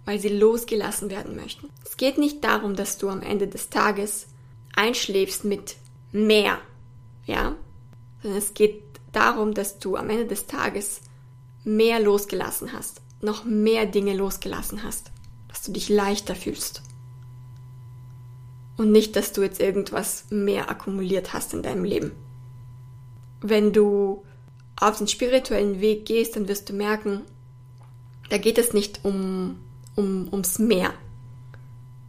weil 0.06 0.18
sie 0.18 0.28
losgelassen 0.28 1.10
werden 1.10 1.36
möchten. 1.36 1.68
Es 1.84 1.96
geht 1.96 2.18
nicht 2.18 2.42
darum, 2.42 2.74
dass 2.74 2.96
du 2.96 3.10
am 3.10 3.22
Ende 3.22 3.46
des 3.46 3.68
Tages 3.68 4.28
einschläfst 4.74 5.44
mit 5.44 5.76
mehr, 6.10 6.58
ja, 7.26 7.54
sondern 8.22 8.38
es 8.38 8.54
geht 8.54 8.82
darum, 9.12 9.54
dass 9.54 9.78
du 9.78 9.96
am 9.96 10.08
Ende 10.08 10.26
des 10.26 10.46
Tages 10.46 11.02
mehr 11.64 12.00
losgelassen 12.00 12.72
hast, 12.72 13.02
noch 13.20 13.44
mehr 13.44 13.86
Dinge 13.86 14.14
losgelassen 14.14 14.82
hast, 14.82 15.10
dass 15.48 15.62
du 15.62 15.72
dich 15.72 15.88
leichter 15.88 16.34
fühlst. 16.34 16.82
Und 18.80 18.92
nicht, 18.92 19.14
dass 19.14 19.34
du 19.34 19.42
jetzt 19.42 19.60
irgendwas 19.60 20.24
mehr 20.30 20.70
akkumuliert 20.70 21.34
hast 21.34 21.52
in 21.52 21.62
deinem 21.62 21.84
Leben. 21.84 22.12
Wenn 23.42 23.74
du 23.74 24.24
auf 24.74 24.96
den 24.96 25.06
spirituellen 25.06 25.82
Weg 25.82 26.06
gehst, 26.06 26.34
dann 26.34 26.48
wirst 26.48 26.70
du 26.70 26.72
merken, 26.72 27.20
da 28.30 28.38
geht 28.38 28.56
es 28.56 28.72
nicht 28.72 29.04
um, 29.04 29.58
um, 29.96 30.28
ums 30.32 30.58
Mehr. 30.58 30.94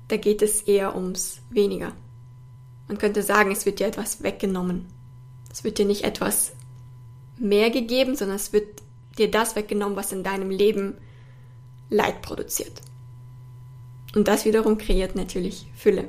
Da 0.08 0.16
geht 0.16 0.42
es 0.42 0.62
eher 0.62 0.96
ums 0.96 1.42
Weniger. 1.50 1.92
Man 2.88 2.98
könnte 2.98 3.22
sagen, 3.22 3.52
es 3.52 3.66
wird 3.66 3.80
dir 3.80 3.88
etwas 3.88 4.24
weggenommen. 4.24 4.86
Es 5.52 5.66
wird 5.66 5.78
dir 5.78 5.86
nicht 5.86 6.06
etwas 6.06 6.54
mehr 7.38 7.70
gegeben, 7.70 8.16
sondern 8.16 8.38
es 8.38 8.54
wird 8.54 8.82
dir 9.18 9.30
das 9.30 9.58
weggenommen, 9.58 9.98
was 9.98 10.14
in 10.14 10.24
deinem 10.24 10.50
Leben 10.50 10.96
Leid 11.90 12.22
produziert. 12.22 12.82
Und 14.16 14.30
das 14.30 14.46
wiederum 14.46 14.78
kreiert 14.78 15.18
natürlich 15.18 15.68
Fülle. 15.76 16.08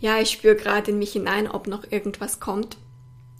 Ja, 0.00 0.20
ich 0.20 0.30
spüre 0.30 0.56
gerade 0.56 0.90
in 0.90 0.98
mich 0.98 1.12
hinein, 1.12 1.50
ob 1.50 1.66
noch 1.66 1.90
irgendwas 1.90 2.40
kommt 2.40 2.76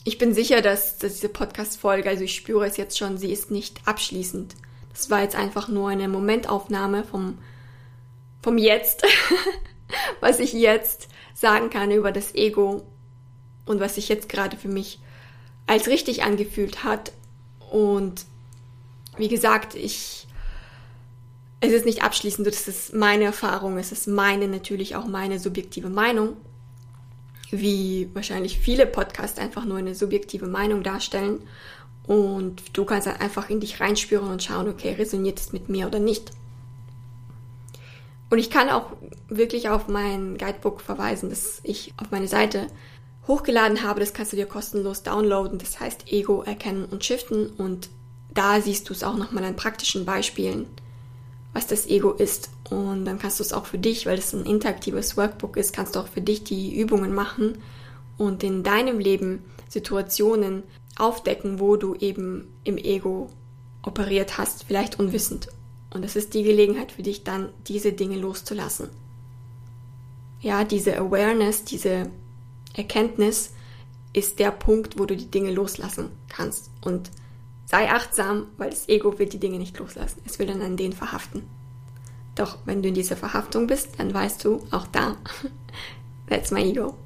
ich 0.05 0.19
bin 0.19 0.35
sicher, 0.35 0.61
dass, 0.61 0.99
dass 0.99 1.15
diese 1.15 1.31
Podcast-Folge, 1.31 2.09
also 2.11 2.25
ich 2.25 2.37
spüre 2.37 2.67
es 2.67 2.77
jetzt 2.77 2.99
schon, 2.99 3.17
sie 3.17 3.33
ist 3.33 3.51
nicht 3.51 3.81
abschließend. 3.87 4.55
Das 4.93 5.11
war 5.11 5.23
jetzt 5.23 5.35
einfach 5.35 5.69
nur 5.69 5.89
eine 5.89 6.09
Momentaufnahme 6.09 7.05
vom, 7.05 7.39
vom 8.43 8.59
Jetzt, 8.59 9.03
was 10.21 10.41
ich 10.41 10.53
jetzt 10.53 11.09
sagen 11.33 11.71
kann 11.71 11.91
über 11.91 12.13
das 12.13 12.35
Ego 12.35 12.83
und 13.65 13.81
was 13.81 13.95
sich 13.95 14.11
jetzt 14.11 14.29
gerade 14.29 14.59
für 14.59 14.69
mich 14.69 15.01
als 15.67 15.89
richtig 15.89 16.23
angefühlt 16.23 16.85
hat. 16.85 17.13
Und 17.71 18.27
wie 19.17 19.29
gesagt, 19.29 19.75
ich, 19.75 20.29
es 21.65 21.73
ist 21.73 21.87
nicht 21.87 22.03
abschließend, 22.03 22.47
das 22.47 22.69
ist 22.69 22.95
meine 22.95 23.25
Erfahrung, 23.25 23.79
es 23.79 23.93
ist 23.93 24.07
meine, 24.07 24.49
natürlich 24.49 24.97
auch 24.97 25.07
meine 25.07 25.39
subjektive 25.39 25.89
Meinung 25.89 26.37
wie 27.61 28.09
wahrscheinlich 28.15 28.59
viele 28.59 28.87
Podcasts 28.87 29.39
einfach 29.39 29.65
nur 29.65 29.79
eine 29.79 29.95
subjektive 29.95 30.47
Meinung 30.47 30.83
darstellen. 30.83 31.41
Und 32.07 32.77
du 32.77 32.85
kannst 32.85 33.07
dann 33.07 33.17
einfach 33.17 33.49
in 33.49 33.61
dich 33.61 33.81
reinspüren 33.81 34.29
und 34.29 34.43
schauen, 34.43 34.69
okay, 34.69 34.93
resoniert 34.93 35.39
es 35.41 35.53
mit 35.53 35.69
mir 35.69 35.87
oder 35.87 35.99
nicht. 35.99 36.33
Und 38.31 38.39
ich 38.39 38.51
kann 38.51 38.69
auch 38.69 38.89
wirklich 39.29 39.69
auf 39.69 39.89
mein 39.89 40.37
Guidebook 40.37 40.81
verweisen, 40.81 41.31
das 41.31 41.61
ich 41.63 41.95
auf 41.97 42.11
meine 42.11 42.29
Seite 42.29 42.67
hochgeladen 43.27 43.83
habe. 43.83 44.01
Das 44.01 44.13
kannst 44.13 44.33
du 44.33 44.37
dir 44.37 44.47
kostenlos 44.47 45.03
downloaden. 45.03 45.59
Das 45.59 45.81
heißt 45.81 46.13
Ego 46.13 46.43
erkennen 46.43 46.85
und 46.85 47.05
shiften. 47.05 47.47
Und 47.47 47.89
da 48.33 48.61
siehst 48.61 48.89
du 48.89 48.93
es 48.93 49.05
auch 49.05 49.17
nochmal 49.17 49.45
an 49.45 49.57
praktischen 49.57 50.05
Beispielen, 50.05 50.67
was 51.55 51.67
das 51.67 51.87
Ego 51.87 52.11
ist. 52.13 52.51
Und 52.69 53.07
dann 53.07 53.19
kannst 53.19 53.39
du 53.39 53.45
es 53.45 53.55
auch 53.55 53.65
für 53.65 53.79
dich, 53.79 54.05
weil 54.05 54.19
es 54.19 54.35
ein 54.35 54.45
interaktives 54.45 55.17
Workbook 55.17 55.57
ist, 55.57 55.73
kannst 55.73 55.97
du 55.97 56.01
auch 56.01 56.09
für 56.09 56.21
dich 56.21 56.45
die 56.45 56.79
Übungen 56.79 57.15
machen 57.15 57.59
und 58.19 58.45
in 58.45 58.63
deinem 58.63 58.99
Leben 58.99 59.43
Situationen 59.69 60.65
aufdecken, 60.99 61.61
wo 61.61 61.77
du 61.77 61.95
eben 61.95 62.49
im 62.65 62.77
Ego 62.77 63.31
operiert 63.83 64.37
hast, 64.37 64.65
vielleicht 64.65 64.99
unwissend. 64.99 65.49
Und 65.93 66.05
das 66.05 66.17
ist 66.17 66.35
die 66.35 66.43
Gelegenheit 66.43 66.93
für 66.93 67.03
dich 67.03 67.23
dann, 67.23 67.51
diese 67.69 67.93
Dinge 67.93 68.17
loszulassen. 68.17 68.89
Ja, 70.41 70.65
diese 70.65 70.99
Awareness, 70.99 71.65
diese 71.65 72.11
Erkenntnis 72.75 73.53
ist 74.13 74.39
der 74.39 74.51
Punkt, 74.51 74.99
wo 74.99 75.07
du 75.07 75.17
die 75.17 75.31
Dinge 75.31 75.53
loslassen 75.53 76.11
kannst. 76.29 76.71
Und 76.81 77.11
Sei 77.67 77.91
achtsam, 77.91 78.47
weil 78.59 78.71
das 78.71 78.89
Ego 78.89 79.19
will 79.19 79.29
die 79.29 79.41
Dinge 79.41 79.59
nicht 79.59 79.79
loslassen. 79.79 80.21
Es 80.27 80.39
will 80.39 80.47
dann 80.47 80.63
an 80.63 80.77
denen 80.77 80.93
verhaften. 80.93 81.49
Doch 82.35 82.59
wenn 82.65 82.83
du 82.83 82.89
in 82.89 82.95
dieser 82.95 83.17
Verhaftung 83.17 83.67
bist, 83.67 83.99
dann 83.99 84.13
weißt 84.13 84.45
du, 84.45 84.67
auch 84.71 84.87
da, 84.89 85.17
that's 86.29 86.51
my 86.51 86.63
ego. 86.63 86.97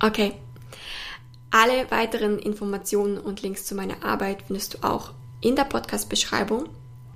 Okay. 0.00 0.34
Alle 1.50 1.90
weiteren 1.90 2.38
Informationen 2.38 3.18
und 3.18 3.42
Links 3.42 3.64
zu 3.64 3.74
meiner 3.74 4.04
Arbeit 4.04 4.42
findest 4.46 4.74
du 4.74 4.78
auch 4.82 5.12
in 5.40 5.56
der 5.56 5.64
Podcast-Beschreibung. 5.64 6.68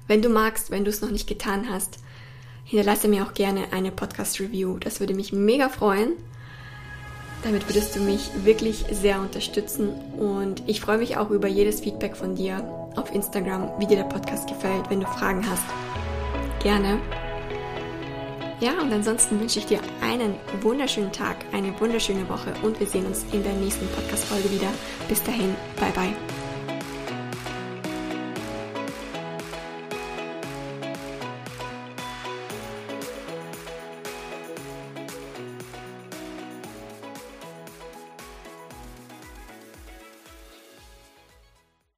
Wenn 0.07 0.22
du 0.22 0.28
magst, 0.28 0.70
wenn 0.70 0.85
du 0.85 0.91
es 0.91 1.01
noch 1.01 1.11
nicht 1.11 1.28
getan 1.28 1.68
hast, 1.68 1.99
hinterlasse 2.64 3.09
mir 3.09 3.24
auch 3.24 3.35
gerne 3.35 3.72
eine 3.72 3.93
Podcast-Review. 3.93 4.78
Das 4.78 5.01
würde 5.01 5.14
mich 5.14 5.33
mega 5.33 5.68
freuen. 5.68 6.12
Damit 7.43 7.68
würdest 7.68 7.97
du 7.97 8.01
mich 8.01 8.30
wirklich 8.45 8.84
sehr 8.90 9.20
unterstützen 9.20 9.90
und 10.18 10.62
ich 10.66 10.80
freue 10.80 10.99
mich 10.99 11.16
auch 11.16 11.30
über 11.30 11.49
jedes 11.49 11.80
Feedback 11.80 12.16
von 12.16 12.36
dir 12.36 12.62
auf 12.95 13.12
Instagram, 13.12 13.70
wie 13.78 13.86
dir 13.86 13.97
der 13.97 14.05
Podcast 14.05 14.49
gefällt, 14.49 14.88
wenn 14.90 15.01
du 15.01 15.07
Fragen 15.07 15.45
hast. 15.49 15.64
Gerne. 16.62 17.01
Ja, 18.61 18.80
und 18.80 18.93
ansonsten 18.93 19.40
wünsche 19.40 19.59
ich 19.59 19.66
dir 19.66 19.80
einen 20.01 20.34
wunderschönen 20.61 21.11
Tag, 21.11 21.36
eine 21.53 21.78
wunderschöne 21.80 22.28
Woche 22.28 22.53
und 22.62 22.78
wir 22.78 22.86
sehen 22.86 23.07
uns 23.07 23.24
in 23.32 23.43
der 23.43 23.55
nächsten 23.55 23.88
Podcast-Folge 23.88 24.53
wieder. 24.53 24.68
Bis 25.09 25.20
dahin, 25.24 25.57
bye 25.80 25.90
bye. 25.90 26.41